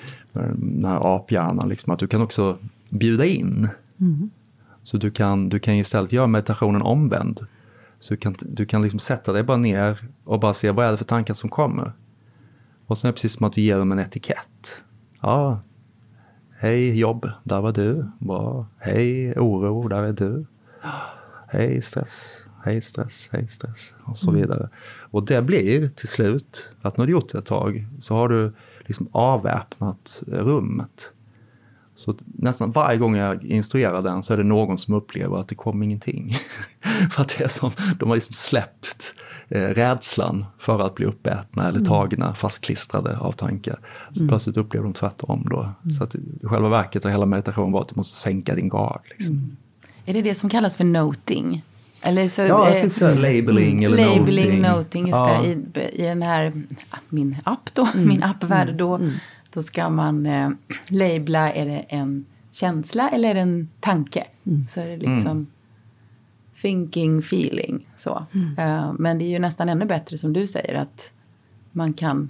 [0.56, 2.58] den här aphjärnan, liksom, att du kan också
[2.88, 3.68] bjuda in.
[4.82, 7.40] Så du kan, du kan istället göra meditationen omvänd.
[8.00, 10.92] Så du kan, du kan liksom sätta dig bara ner och bara se vad är
[10.92, 11.92] det för tankar som kommer.
[12.86, 14.82] Och sen är det precis som att du ger dem en etikett.
[15.20, 15.60] Ja,
[16.60, 18.04] hej jobb, där var du.
[18.18, 18.66] Bra.
[18.78, 20.44] Hej oro, där är du.
[21.48, 24.68] Hej stress, hej stress, hej stress och så vidare.
[25.10, 28.52] Och det blir till slut att när du gjort det ett tag så har du
[28.78, 31.12] liksom avväpnat rummet.
[32.00, 35.54] Så nästan varje gång jag instruerar den så är det någon som upplever att det
[35.54, 36.34] kom ingenting.
[37.10, 39.14] för att det är som, de har liksom släppt
[39.48, 43.78] eh, rädslan för att bli uppätna eller tagna, fastklistrade av tankar.
[44.12, 45.72] Så plötsligt upplever de tvärtom då.
[45.98, 49.00] Så att i själva verket har hela meditationen varit att du måste sänka din gard.
[49.10, 49.56] Liksom.
[50.04, 51.62] Är det det som kallas för noting?
[52.02, 54.62] Eller så, Ja, eh, säga labeling eller labeling, noting.
[54.62, 55.40] noting, just Ja.
[55.42, 55.80] det.
[55.90, 56.52] I, I den här,
[57.08, 59.00] min app då, min appvärld då,
[59.54, 60.50] då ska man eh,
[60.88, 64.26] labla, är det en känsla eller är det en tanke?
[64.68, 65.46] Så är det liksom
[66.62, 68.26] thinking, feeling, så.
[68.58, 71.12] Eh, men det är ju nästan ännu bättre som du säger att
[71.72, 72.28] man kan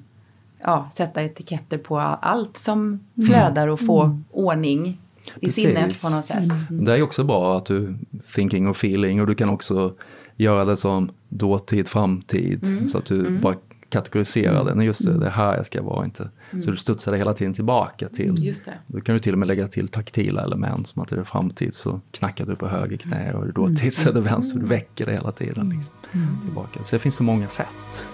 [0.62, 5.54] ja, sätta etiketter på allt som flödar och få ordning i Precis.
[5.54, 6.44] sinnet på något sätt.
[6.70, 7.94] Det är också bra att du
[8.34, 9.94] thinking och feeling och du kan också
[10.36, 12.88] göra det som dåtid, framtid.
[12.88, 13.54] Så att du bara
[13.88, 14.74] kategoriserar det.
[14.74, 16.28] Nej, just det, det är här jag ska vara inte.
[16.50, 18.34] Så du studsar det hela tiden tillbaka till.
[18.44, 18.74] Just det.
[18.86, 21.74] Då kan du till och med lägga till taktila element som att det är framtid
[21.74, 24.58] så knackar du på höger knä och är det dåtid så är det vänster.
[24.58, 25.68] Du väcker det hela tiden.
[25.68, 25.94] Liksom,
[26.44, 26.84] tillbaka.
[26.84, 28.06] Så det finns så många sätt.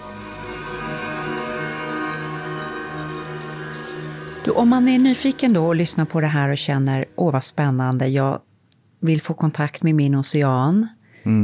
[4.45, 7.43] Du, om man är nyfiken då och lyssnar på det här och känner, åh vad
[7.43, 8.39] spännande, jag
[8.99, 10.87] vill få kontakt med min ocean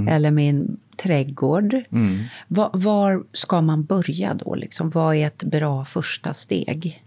[0.10, 1.76] eller min trädgård.
[2.48, 4.56] Va- var ska man börja då?
[4.56, 4.90] Liksom?
[4.90, 7.04] Vad är ett bra första steg?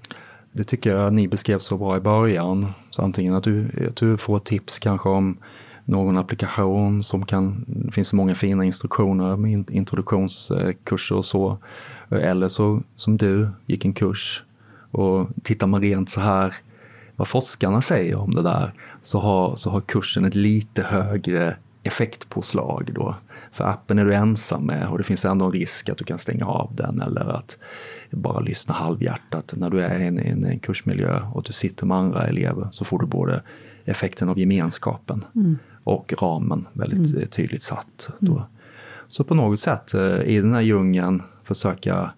[0.53, 2.73] Det tycker jag ni beskrev så bra i början.
[2.91, 5.37] Så antingen att du, att du får tips kanske om
[5.85, 11.59] någon applikation som kan, det finns många fina instruktioner med in- introduktionskurser och så.
[12.11, 14.43] Eller så som du gick en kurs
[14.91, 16.55] och tittar man rent så här
[17.17, 18.73] vad forskarna säger om det där
[19.03, 23.15] så har, så har kursen ett lite högre effektpåslag då.
[23.57, 26.19] För appen är du ensam med och det finns ändå en risk att du kan
[26.19, 27.59] stänga av den eller att
[28.11, 29.55] bara lyssna halvhjärtat.
[29.57, 32.85] När du är i en, en, en kursmiljö och du sitter med andra elever så
[32.85, 33.43] får du både
[33.85, 35.25] effekten av gemenskapen
[35.85, 38.09] och ramen väldigt eh, tydligt satt.
[38.19, 38.47] Då.
[39.09, 42.11] Så på något sätt eh, i den här djungeln försöka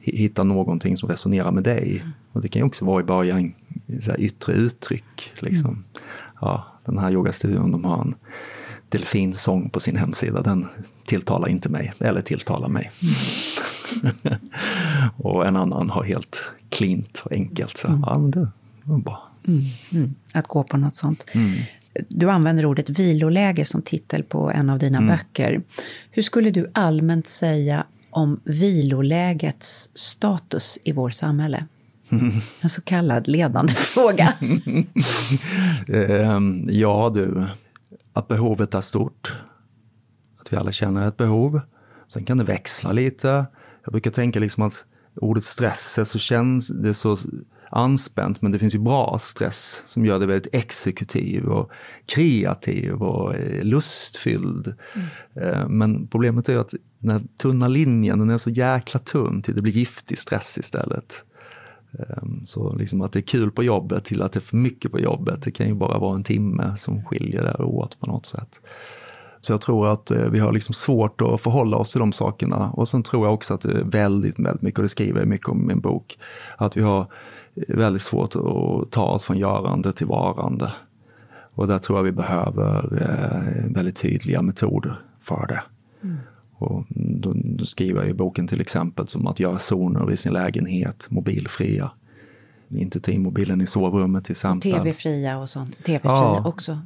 [0.00, 2.04] hi- hitta någonting som resonerar med dig.
[2.32, 3.52] Och det kan ju också vara i början
[4.00, 5.32] så här yttre uttryck.
[5.38, 5.84] Liksom.
[6.40, 8.14] Ja, den här yogastudion, de har en
[8.88, 10.66] delfinsång på sin hemsida, den
[11.04, 12.90] tilltalar inte mig, eller tilltalar mig.
[13.02, 14.14] Mm.
[15.16, 17.78] och en annan har helt klint och enkelt.
[17.78, 18.02] Så, mm.
[18.06, 18.48] ja, men det
[18.84, 19.28] var bra.
[19.48, 19.62] Mm,
[19.92, 20.14] mm.
[20.34, 21.24] Att gå på något sånt.
[21.32, 21.58] Mm.
[22.08, 25.08] Du använder ordet viloläge som titel på en av dina mm.
[25.08, 25.62] böcker.
[26.10, 31.66] Hur skulle du allmänt säga om vilolägets status i vårt samhälle?
[32.60, 34.32] En så kallad ledande fråga.
[35.88, 37.46] Ehm, ja du,
[38.18, 39.36] att behovet är stort.
[40.40, 41.60] Att vi alla känner ett behov.
[42.08, 43.46] Sen kan det växla lite.
[43.84, 47.16] Jag brukar tänka liksom att ordet stress är så känns det så
[47.70, 51.70] anspänt men det finns ju bra stress som gör det väldigt exekutiv och
[52.06, 54.74] kreativ och eh, lustfylld.
[54.94, 55.08] Mm.
[55.34, 59.62] Eh, men problemet är att den tunna linjen den är så jäkla tunn till det
[59.62, 61.24] blir giftig stress istället.
[61.92, 64.92] Ehm, så liksom att det är kul på jobbet till att det är för mycket
[64.92, 68.26] på jobbet, det kan ju bara vara en timme som skiljer där åt på något
[68.26, 68.60] sätt.
[69.40, 72.70] Så jag tror att eh, vi har liksom svårt att förhålla oss till de sakerna.
[72.70, 75.28] Och sen tror jag också att det är väldigt, väldigt mycket, och det skriver jag
[75.28, 76.18] mycket om i min bok,
[76.56, 77.00] att vi har
[77.54, 80.72] eh, väldigt svårt att ta oss från görande till varande.
[81.54, 85.62] Och där tror jag vi behöver eh, väldigt tydliga metoder för det.
[86.02, 86.16] Mm.
[86.58, 90.32] Och då, då skriver jag i boken till exempel som att göra zoner i sin
[90.32, 91.90] lägenhet mobilfria.
[92.70, 94.72] Inte ta in mobilen i sovrummet till exempel.
[94.72, 95.84] Tv-fria och sånt.
[95.84, 96.42] Tv-fria ja.
[96.44, 96.78] också.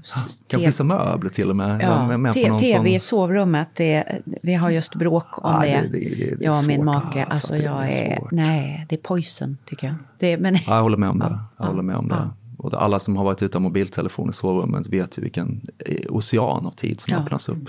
[0.46, 1.82] Kanske vissa möbler till och med.
[1.82, 2.32] Ja.
[2.58, 5.88] Tv i sovrummet, det, vi har just bråk om ja, det.
[5.92, 7.24] det, det, det jag och min make.
[7.24, 9.96] Alltså, alltså jag är, är nej, det är poison tycker jag.
[10.18, 11.38] Det, men, ja, jag håller med om det.
[11.58, 12.30] Jag håller med om det.
[12.58, 15.60] Och alla som har varit utan mobiltelefon i sovrummet vet ju vilken
[16.08, 17.68] ocean av tid som öppnas upp.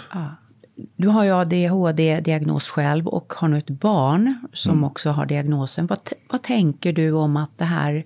[0.76, 4.84] Du har ju ADHD-diagnos själv och har nu ett barn som mm.
[4.84, 5.88] också har diagnosen.
[5.88, 5.99] Vad,
[6.30, 8.05] vad tänker du om att det här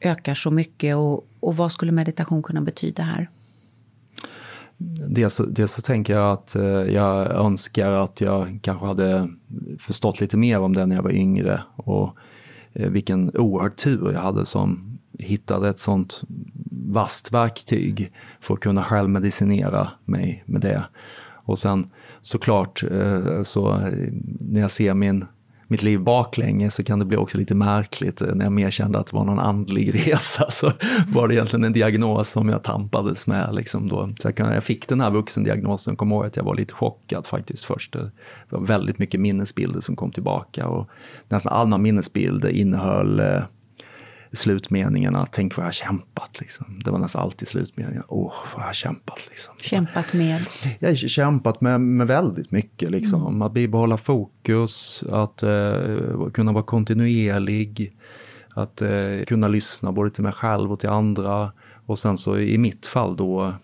[0.00, 3.30] ökar så mycket och, och vad skulle meditation kunna betyda här?
[5.08, 9.28] Dels, dels så tänker jag att eh, jag önskar att jag kanske hade
[9.78, 12.16] förstått lite mer om det när jag var yngre och
[12.72, 16.22] eh, vilken oerhörd tur jag hade som hittade ett sånt
[16.70, 20.84] vasst verktyg för att kunna självmedicinera mig med det.
[21.44, 21.90] Och sen
[22.20, 23.78] såklart, eh, så
[24.40, 25.24] när jag ser min,
[25.66, 28.22] mitt liv baklänges så kan det bli också lite märkligt.
[28.22, 30.72] Eh, när jag mer kände att det var någon andlig resa så
[31.08, 33.54] var det egentligen en diagnos som jag tampades med.
[33.54, 34.10] Liksom då.
[34.18, 37.26] Så jag, kan, jag fick den här vuxendiagnosen, kom ihåg att jag var lite chockad
[37.26, 37.96] faktiskt först.
[37.96, 38.02] Eh,
[38.50, 40.88] det var väldigt mycket minnesbilder som kom tillbaka och
[41.28, 43.22] nästan alla minnesbilder innehöll
[44.32, 46.40] slutmeningarna, tänk vad jag har kämpat.
[46.40, 46.66] Liksom.
[46.84, 49.18] Det var nästan alltid slutmeningen, åh vad jag har kämpat.
[49.28, 49.54] Liksom.
[49.58, 50.44] Kämpat med?
[50.78, 52.90] Jag har kämpat med, med väldigt mycket.
[52.90, 53.26] Liksom.
[53.26, 53.42] Mm.
[53.42, 57.92] Att bibehålla fokus, att eh, kunna vara kontinuerlig,
[58.54, 61.52] att eh, kunna lyssna både till mig själv och till andra.
[61.86, 63.54] Och sen så i mitt fall då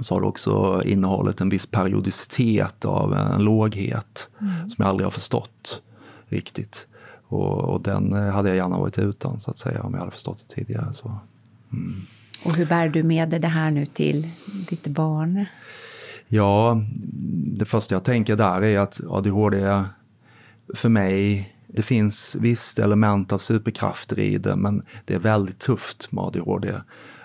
[0.00, 4.68] så har det också innehållit en viss periodicitet av en låghet mm.
[4.68, 5.82] som jag aldrig har förstått
[6.28, 6.88] riktigt.
[7.34, 10.12] Och, och, den eh, hade jag gärna varit utan så att säga om jag hade
[10.12, 10.92] förstått det tidigare.
[10.92, 11.18] Så,
[11.72, 12.02] mm.
[12.44, 14.30] Och hur bär du med dig det här nu till
[14.68, 15.44] ditt barn?
[16.28, 16.82] Ja,
[17.58, 19.84] det första jag tänker där är att ADHD
[20.74, 26.12] för mig, det finns visst element av superkrafter i det men det är väldigt tufft
[26.12, 26.74] med ADHD.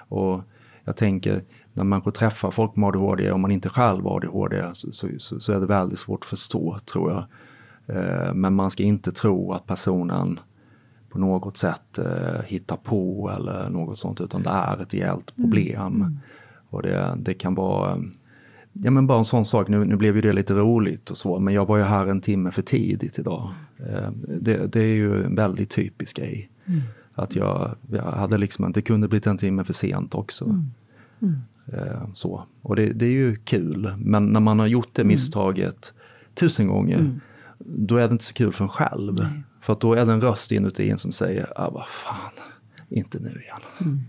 [0.07, 0.41] Och
[0.83, 1.41] jag tänker
[1.73, 5.53] när man träffar folk med ADHD, om man inte själv har ADHD, så, så, så
[5.53, 7.23] är det väldigt svårt att förstå tror jag.
[7.89, 10.39] Eh, men man ska inte tro att personen
[11.09, 15.49] på något sätt eh, hittar på eller något sånt utan det är ett reellt mm.
[15.49, 15.95] problem.
[15.95, 16.17] Mm.
[16.69, 18.03] Och det, det kan vara
[18.73, 21.39] Ja men bara en sån sak, nu, nu blev ju det lite roligt och så,
[21.39, 23.53] men jag var ju här en timme för tidigt idag.
[23.77, 26.49] Eh, det, det är ju en väldigt typisk grej.
[26.65, 26.81] Mm.
[27.13, 30.45] Att jag, jag hade liksom det kunde blivit en timme för sent också.
[30.45, 30.65] Mm.
[31.21, 32.13] Mm.
[32.13, 32.43] Så.
[32.61, 35.07] Och det, det, är ju kul, men när man har gjort det mm.
[35.07, 35.93] misstaget
[36.33, 37.19] tusen gånger
[37.59, 39.13] då är det inte så kul för en själv.
[39.13, 39.43] Nej.
[39.61, 42.31] För att då är det en röst inuti en som säger, ah, vad fan,
[42.89, 43.61] inte nu igen.
[43.81, 43.99] Mm.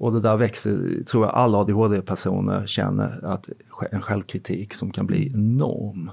[0.00, 3.48] Och det där växer, tror jag alla ADHD-personer känner, att
[3.90, 6.10] en självkritik som kan bli enorm.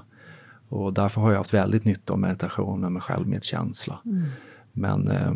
[0.68, 3.98] Och därför har jag haft väldigt nytta av meditationen med självmedkänsla.
[4.04, 4.24] Mm.
[4.72, 5.32] Men eh,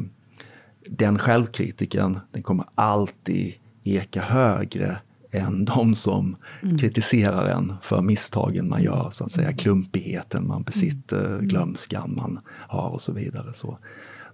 [0.87, 3.55] den självkritiken, den kommer alltid
[3.85, 4.99] eka högre
[5.33, 6.79] än de som mm.
[6.79, 9.57] kritiserar en för misstagen man gör, så att säga, mm.
[9.57, 11.49] klumpigheten man besitter, mm.
[11.49, 13.53] glömskan man har och så vidare.
[13.53, 13.79] Så,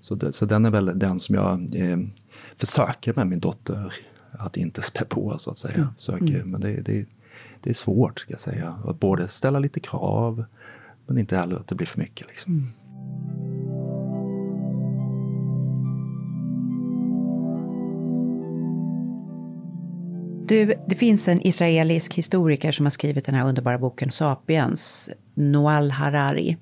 [0.01, 1.99] så, det, så den är väl den som jag eh,
[2.57, 3.92] försöker med min dotter
[4.30, 5.74] att inte spä på, så att säga.
[5.74, 5.88] Mm.
[5.94, 6.51] Försöker, mm.
[6.51, 7.07] Men det, det,
[7.61, 10.44] det är svårt, ska jag säga, att både ställa lite krav,
[11.07, 12.26] men inte heller att det blir för mycket.
[12.28, 12.72] Liksom.
[20.49, 25.90] Du, det finns en israelisk historiker som har skrivit den här underbara boken Sapiens, Noal
[25.90, 26.57] Harari.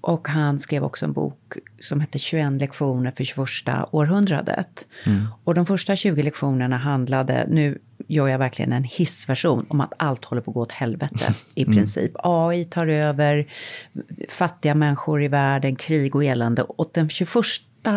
[0.00, 3.48] Och han skrev också en bok som hette 21 lektioner för 21
[3.90, 4.86] århundradet.
[5.06, 5.26] Mm.
[5.44, 10.24] Och de första 20 lektionerna handlade, nu gör jag verkligen en hissversion, om att allt
[10.24, 11.76] håller på att gå åt helvete i mm.
[11.76, 12.12] princip.
[12.14, 13.46] AI tar över,
[14.28, 16.62] fattiga människor i världen, krig och elände.
[16.62, 17.34] Och den 21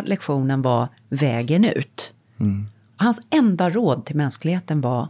[0.03, 2.13] lektionen var vägen ut.
[2.39, 2.67] Mm.
[2.95, 5.07] Hans enda råd till mänskligheten var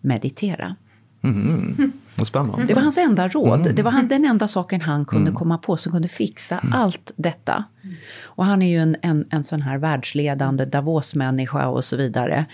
[0.00, 0.76] meditera.
[1.24, 1.92] Mm.
[2.16, 2.64] Vad spännande.
[2.66, 3.60] Det var hans enda råd.
[3.60, 3.74] Mm.
[3.74, 5.34] Det var han, den enda saken han kunde mm.
[5.34, 6.72] komma på som kunde fixa mm.
[6.72, 7.64] allt detta.
[8.22, 12.46] Och han är ju en, en, en sån här världsledande Davos-människa och så vidare.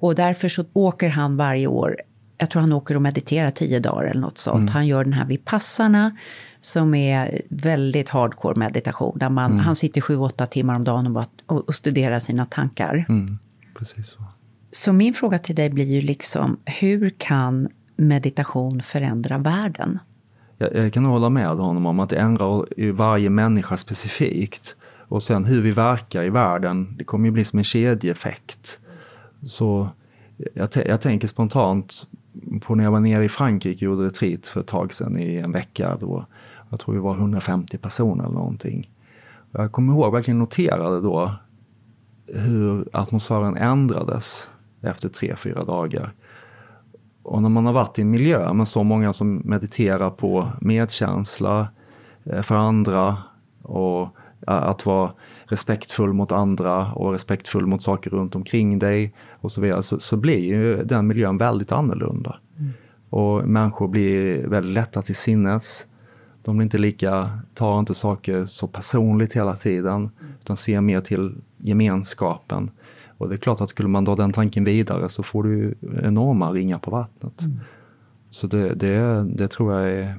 [0.00, 1.96] Och därför så åker han varje år,
[2.38, 4.60] jag tror han åker och mediterar tio dagar eller något sånt.
[4.60, 4.68] Mm.
[4.68, 6.16] Han gör den här vid passarna
[6.60, 9.18] som är väldigt hardcore meditation.
[9.18, 9.64] Där man, mm.
[9.64, 13.06] Han sitter sju, åtta timmar om dagen och, bara, och, och studerar sina tankar.
[13.78, 14.18] Precis så.
[14.70, 19.98] Så min fråga till dig blir ju liksom, hur kan meditation förändra världen?
[20.58, 24.76] Jag, jag kan hålla med honom om att det ändrar varje människa specifikt.
[25.08, 28.80] Och sen hur vi verkar i världen, det kommer ju bli som en kedjeeffekt.
[29.42, 29.88] Så
[30.54, 32.06] jag, jag tänker spontant
[32.60, 35.36] på när jag var nere i Frankrike och gjorde retreat för ett tag sedan i
[35.36, 35.96] en vecka.
[36.00, 36.26] Då,
[36.70, 38.90] jag tror vi var 150 personer eller någonting.
[39.52, 41.32] Jag kommer ihåg, verkligen noterade då
[42.34, 44.50] hur atmosfären ändrades
[44.82, 46.12] efter tre, fyra dagar.
[47.22, 51.68] Och när man har varit i en miljö med så många som mediterar på medkänsla
[52.24, 53.16] eh, för andra
[53.62, 54.08] och
[54.46, 55.12] att vara
[55.44, 60.16] respektfull mot andra och respektfull mot saker runt omkring dig och så vidare, så, så
[60.16, 62.36] blir ju den miljön väldigt annorlunda.
[62.58, 62.72] Mm.
[63.10, 65.86] Och människor blir väldigt lätta till sinnes.
[66.48, 70.10] De blir inte lika, tar inte saker så personligt hela tiden,
[70.42, 72.70] utan ser mer till gemenskapen.
[73.18, 76.52] Och det är klart att skulle man dra den tanken vidare så får du enorma
[76.52, 77.42] ringar på vattnet.
[77.42, 77.60] Mm.
[78.30, 80.14] Så det, det, det tror jag är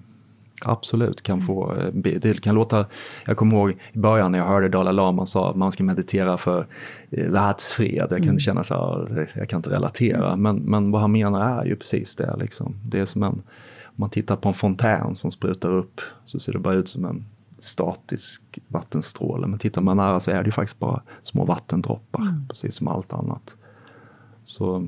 [0.66, 2.86] absolut kan få, eh, det kan låta,
[3.26, 6.38] jag kommer ihåg i början när jag hörde Dalai Lama sa att man ska meditera
[6.38, 6.66] för
[7.10, 8.40] eh, världsfred, jag kan mm.
[8.40, 12.16] känna så här, jag kan inte relatera, men, men vad han menar är ju precis
[12.16, 12.76] det liksom.
[12.84, 13.42] Det är som en,
[14.00, 17.26] man tittar på en fontän som sprutar upp så ser det bara ut som en
[17.58, 19.48] statisk vattenstråle.
[19.48, 22.48] Men tittar man nära så är det ju faktiskt bara små vattendroppar, mm.
[22.48, 23.56] precis som allt annat.
[24.44, 24.88] Så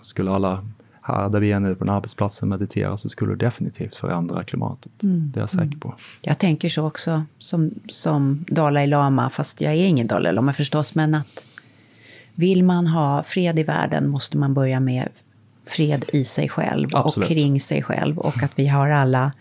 [0.00, 0.64] skulle alla
[1.06, 5.02] här där vi är nu på den arbetsplatsen meditera så skulle det definitivt förändra klimatet.
[5.02, 5.30] Mm.
[5.34, 5.80] Det är jag säker mm.
[5.80, 5.94] på.
[6.22, 10.94] Jag tänker så också som, som Dalai Lama, fast jag är ingen Dalai Lama förstås,
[10.94, 11.46] men att
[12.34, 15.08] vill man ha fred i världen måste man börja med
[15.66, 17.30] fred i sig själv Absolut.
[17.30, 19.32] och kring sig själv och att vi har alla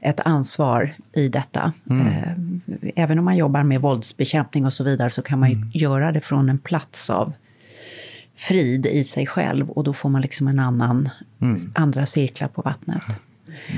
[0.00, 1.72] ett ansvar i detta.
[1.90, 2.06] Mm.
[2.06, 2.32] Eh,
[2.96, 5.70] även om man jobbar med våldsbekämpning och så vidare så kan man ju mm.
[5.74, 7.32] göra det från en plats av
[8.36, 11.08] frid i sig själv och då får man liksom en annan,
[11.40, 11.56] mm.
[11.74, 13.04] andra cirklar på vattnet.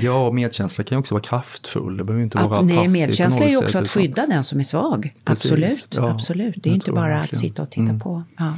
[0.01, 1.97] Ja, och medkänsla kan ju också vara kraftfull.
[1.97, 4.63] Det behöver inte att, vara nej, Medkänsla är ju också att skydda den som är
[4.63, 5.13] svag.
[5.25, 5.51] Precis.
[5.51, 6.55] Absolut, ja, absolut.
[6.57, 7.99] Det är inte bara att sitta och titta mm.
[7.99, 8.23] på.
[8.37, 8.53] Ja.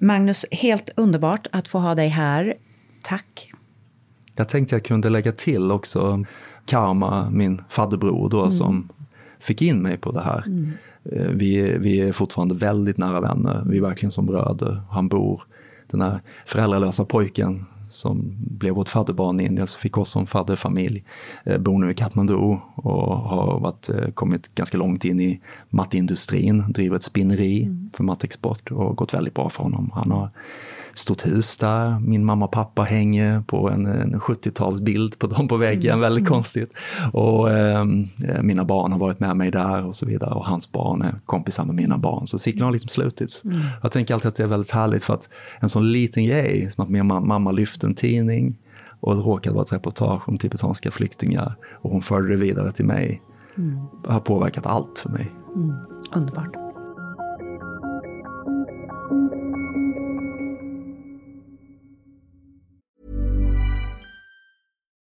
[0.00, 2.54] Magnus, helt underbart att få ha dig här.
[3.02, 3.52] Tack.
[4.36, 6.24] Jag tänkte jag kunde lägga till också
[6.64, 8.50] Karma, min fadderbror då, mm.
[8.50, 8.88] som
[9.38, 10.42] fick in mig på det här.
[10.46, 10.72] Mm.
[11.04, 14.82] Eh, vi, vi är fortfarande väldigt nära vänner, vi är verkligen som bröder.
[14.90, 15.42] Han bor,
[15.90, 21.04] den här föräldralösa pojken som blev vårt fadderbarn i Indien, som fick oss som fadderfamilj,
[21.44, 26.72] eh, bor nu i Kathmandu och har varit, eh, kommit ganska långt in i mattindustrin,
[26.72, 27.90] driver ett spinneri mm.
[27.94, 29.90] för mattexport och gått väldigt bra för honom.
[29.94, 30.30] Han har
[30.98, 32.00] stort hus där.
[32.00, 36.00] Min mamma och pappa hänger på en, en 70-talsbild på dem på väggen, mm.
[36.00, 36.70] väldigt konstigt.
[37.12, 40.72] Och ehm, eh, mina barn har varit med mig där och så vidare och hans
[40.72, 42.26] barn är kompisar med mina barn.
[42.26, 43.44] Så cirkeln har liksom slutits.
[43.44, 43.60] Mm.
[43.82, 45.28] Jag tänker alltid att det är väldigt härligt för att
[45.60, 48.56] en sån liten grej som att min mamma lyfte en tidning
[49.00, 52.84] och det råkade vara ett reportage om tibetanska flyktingar och hon förde det vidare till
[52.84, 53.22] mig.
[53.58, 53.78] Mm.
[54.06, 55.32] har påverkat allt för mig.
[55.56, 55.72] Mm.
[56.14, 56.67] Underbart.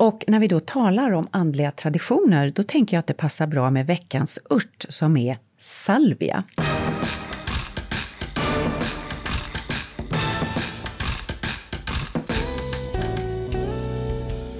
[0.00, 3.70] Och när vi då talar om andliga traditioner, då tänker jag att det passar bra
[3.70, 6.44] med veckans ört som är salvia.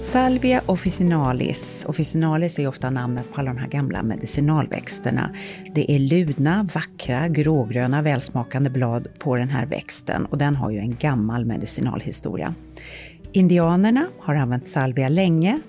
[0.01, 1.85] Salvia officinalis.
[1.89, 5.35] Officinalis är ofta namnet på alla de här gamla medicinalväxterna.
[5.75, 10.79] Det är ludna, vackra, grågröna, välsmakande blad på den här växten och den har ju
[10.79, 12.55] en gammal medicinalhistoria.
[13.33, 15.61] Indianerna har använt salvia länge.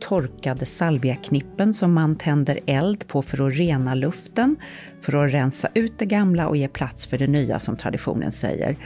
[0.00, 4.56] Torkade salviaknippen som man tänder eld på för att rena luften,
[5.00, 8.76] för att rensa ut det gamla och ge plats för det nya som traditionen säger.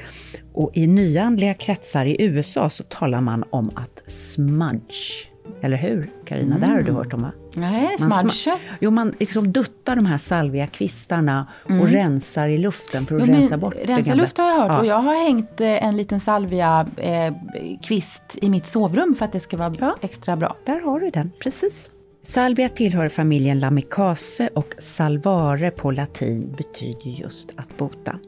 [0.52, 5.28] Och i nyandliga kretsar i USA så talar man om att smudge.
[5.60, 6.56] Eller hur Karina?
[6.56, 6.60] Mm.
[6.60, 7.32] Det har du hört om va?
[7.54, 8.58] Nej, smudge?
[8.80, 11.80] Jo, man liksom duttar de här salviakvistarna mm.
[11.80, 14.22] och rensar i luften för att jo, rensa bort rensa det gamla.
[14.22, 14.78] luft har jag hört ja.
[14.78, 19.40] och jag har hängt eh, en liten salviakvist eh, i mitt sovrum för att det
[19.40, 19.96] ska vara ja.
[20.00, 20.56] extra bra.
[20.64, 21.90] Där har du den, precis.
[22.22, 28.18] Salvia tillhör familjen Lamicaceae och salvare på latin betyder just att bota.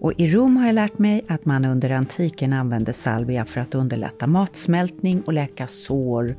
[0.00, 3.74] Och i Rom har jag lärt mig att man under antiken använde salvia för att
[3.74, 6.36] underlätta matsmältning och läka sår.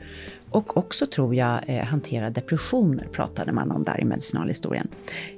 [0.50, 4.88] Och också tror jag eh, hantera depressioner pratade man om där i medicinalhistorien.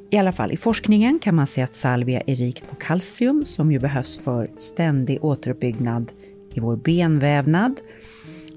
[0.09, 3.71] I alla fall i forskningen kan man se att salvia är rikt på kalcium som
[3.71, 6.11] ju behövs för ständig återuppbyggnad
[6.53, 7.81] i vår benvävnad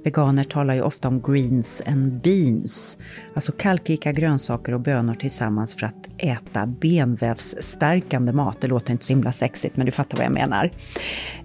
[0.07, 2.99] Veganer talar ju ofta om greens and beans,
[3.35, 8.61] alltså kalkrika grönsaker och bönor tillsammans för att äta benvävsstärkande mat.
[8.61, 10.71] Det låter inte så himla sexigt, men du fattar vad jag menar.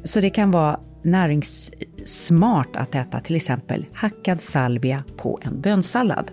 [0.03, 6.31] Så det kan vara näringssmart att äta till exempel hackad salvia på en bönsallad.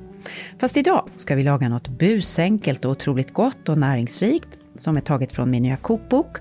[0.59, 4.49] Fast idag ska vi laga något busenkelt och otroligt gott och näringsrikt
[4.81, 6.37] som är taget från min nya kokbok.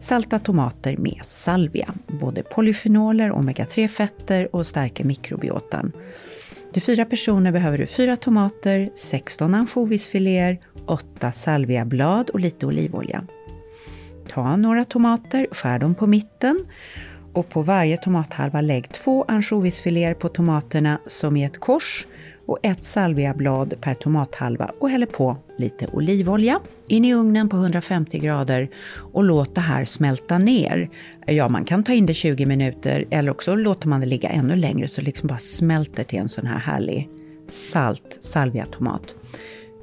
[0.00, 1.94] Salta tomater med salvia.
[2.06, 5.92] Både polyfenoler, omega-3-fetter och stärker mikrobiotan.
[6.72, 13.26] Till fyra personer behöver du fyra tomater, 16 ansjovisfiléer, 8 salviablad och lite olivolja.
[14.28, 16.64] Ta några tomater, skär dem på mitten
[17.32, 22.06] och på varje tomathalva lägg två ansjovisfiléer på tomaterna som i ett kors
[22.46, 26.60] och ett salviablad per tomathalva och häller på lite olivolja.
[26.86, 28.68] In i ugnen på 150 grader
[29.12, 30.90] och låt det här smälta ner.
[31.26, 34.56] Ja, man kan ta in det 20 minuter eller också låter man det ligga ännu
[34.56, 37.08] längre så det liksom bara smälter till en sån här härlig
[37.48, 39.14] salt salviatomat.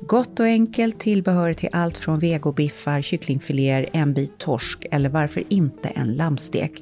[0.08, 5.90] Gott och enkelt tillbehör till allt från vegobiffar, kycklingfiléer, en bit torsk eller varför inte
[5.90, 6.82] en lammstek.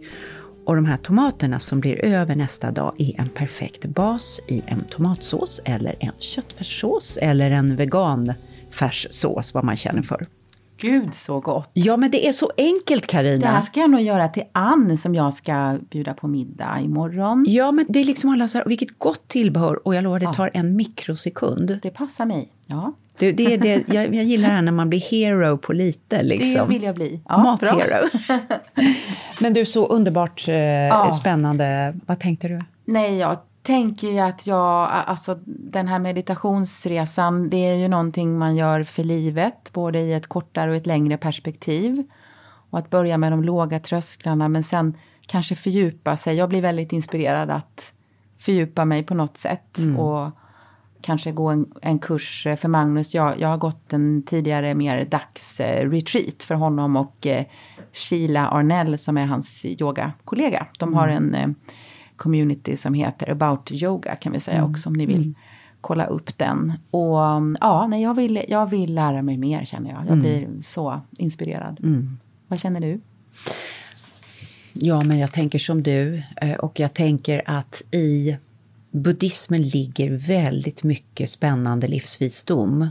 [0.70, 4.84] Och de här tomaterna som blir över nästa dag är en perfekt bas i en
[4.84, 10.28] tomatsås eller en köttfärssås eller en veganfärssås, vad man känner för.
[10.78, 11.70] Gud så gott!
[11.74, 13.42] Ja, men det är så enkelt Karina.
[13.42, 17.46] Det här ska jag nog göra till Ann som jag ska bjuda på middag imorgon.
[17.48, 20.34] Ja, men det är liksom alla så här, vilket gott tillbehör och jag lovar det
[20.34, 21.80] tar en mikrosekund.
[21.82, 22.94] Det passar mig, ja.
[23.20, 26.24] Det, det, det, jag, jag gillar det här när man blir hero på lite.
[26.24, 26.68] Liksom.
[26.68, 27.22] Det vill jag bli.
[27.28, 28.10] Ja, Mathero.
[29.42, 31.12] Men du, så underbart eh, ja.
[31.12, 31.96] spännande.
[32.06, 32.62] Vad tänkte du?
[32.86, 38.56] Nej, jag tänker ju att jag, alltså den här meditationsresan, det är ju någonting man
[38.56, 42.04] gör för livet, både i ett kortare och ett längre perspektiv.
[42.70, 44.98] Och att börja med de låga trösklarna, men sen
[45.28, 46.36] kanske fördjupa sig.
[46.36, 47.94] Jag blir väldigt inspirerad att
[48.38, 49.78] fördjupa mig på något sätt.
[49.78, 50.00] Mm.
[50.00, 50.32] Och
[51.02, 53.14] kanske gå en, en kurs för Magnus.
[53.14, 57.46] Jag, jag har gått en tidigare mer dagsretreat för honom och eh,
[57.94, 60.66] Sheila Arnell som är hans yogakollega.
[60.80, 61.34] De har mm.
[61.34, 61.56] en eh,
[62.16, 64.72] community som heter About Yoga kan vi säga mm.
[64.72, 65.36] också om ni vill mm.
[65.82, 66.74] kolla upp den.
[66.92, 67.18] Och
[67.60, 70.00] ja, nej, jag, vill, jag vill lära mig mer känner jag.
[70.00, 70.22] Jag mm.
[70.22, 71.80] blir så inspirerad.
[71.84, 72.18] Mm.
[72.48, 73.02] Vad känner du?
[74.74, 78.38] Ja, men jag tänker som du eh, och jag tänker att i
[78.92, 82.90] buddhismen ligger väldigt mycket spännande livsvisdom.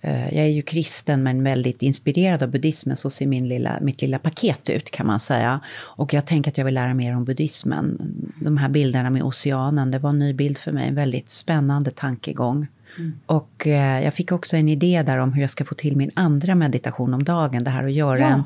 [0.00, 4.02] Eh, jag är ju kristen men väldigt inspirerad av buddhismen, så ser min lilla, mitt
[4.02, 5.60] lilla paket ut kan man säga.
[5.78, 7.98] Och jag tänker att jag vill lära mer om buddhismen.
[8.40, 11.90] De här bilderna med oceanen, det var en ny bild för mig, en väldigt spännande
[11.90, 12.66] tankegång.
[12.98, 13.12] Mm.
[13.26, 16.10] Och eh, jag fick också en idé där om hur jag ska få till min
[16.14, 18.26] andra meditation om dagen, det här att göra ja.
[18.26, 18.42] en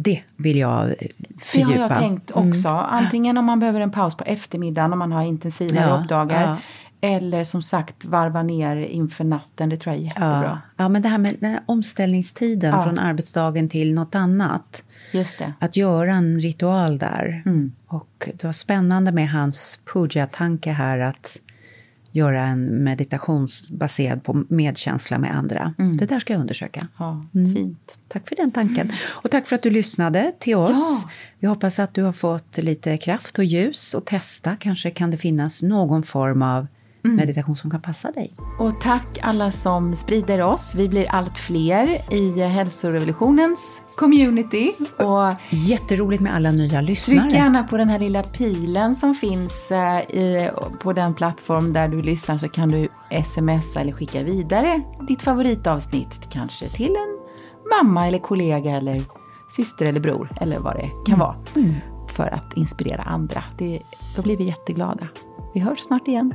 [0.00, 0.94] det vill jag
[1.40, 1.72] fördjupa.
[1.72, 2.68] Det har jag tänkt också.
[2.68, 2.84] Mm.
[2.88, 6.42] Antingen om man behöver en paus på eftermiddagen om man har intensivare ja, uppdagar.
[6.42, 6.56] Ja.
[7.00, 10.42] Eller som sagt varva ner inför natten, det tror jag är jättebra.
[10.42, 12.82] Ja, ja men det här med den här omställningstiden ja.
[12.82, 14.82] från arbetsdagen till något annat.
[15.12, 15.52] Just det.
[15.58, 17.42] Att göra en ritual där.
[17.46, 17.72] Mm.
[17.86, 21.40] Och det var spännande med hans puja-tanke här att
[22.12, 25.74] göra en meditation baserad på medkänsla med andra.
[25.78, 25.96] Mm.
[25.96, 26.86] Det där ska jag undersöka.
[26.98, 27.54] Ja, mm.
[27.54, 27.98] Fint.
[28.08, 28.92] Tack för den tanken.
[29.06, 31.02] Och tack för att du lyssnade till oss.
[31.02, 31.10] Ja.
[31.38, 34.56] Vi hoppas att du har fått lite kraft och ljus och testa.
[34.56, 36.66] Kanske kan det finnas någon form av
[37.04, 37.16] mm.
[37.16, 38.32] meditation som kan passa dig.
[38.58, 40.74] Och tack alla som sprider oss.
[40.74, 44.72] Vi blir allt fler i hälsorevolutionens community.
[44.96, 47.20] Och Jätteroligt med alla nya lyssnare.
[47.20, 50.50] Tryck gärna på den här lilla pilen som finns eh, i,
[50.82, 52.88] på den plattform där du lyssnar så kan du
[53.24, 57.18] smsa eller skicka vidare ditt favoritavsnitt kanske till en
[57.78, 59.02] mamma eller kollega eller
[59.48, 61.18] syster eller bror eller vad det kan mm.
[61.18, 61.36] vara.
[61.56, 61.74] Mm.
[62.08, 63.44] För att inspirera andra.
[63.58, 63.82] Det,
[64.16, 65.08] då blir vi jätteglada.
[65.54, 66.34] Vi hörs snart igen.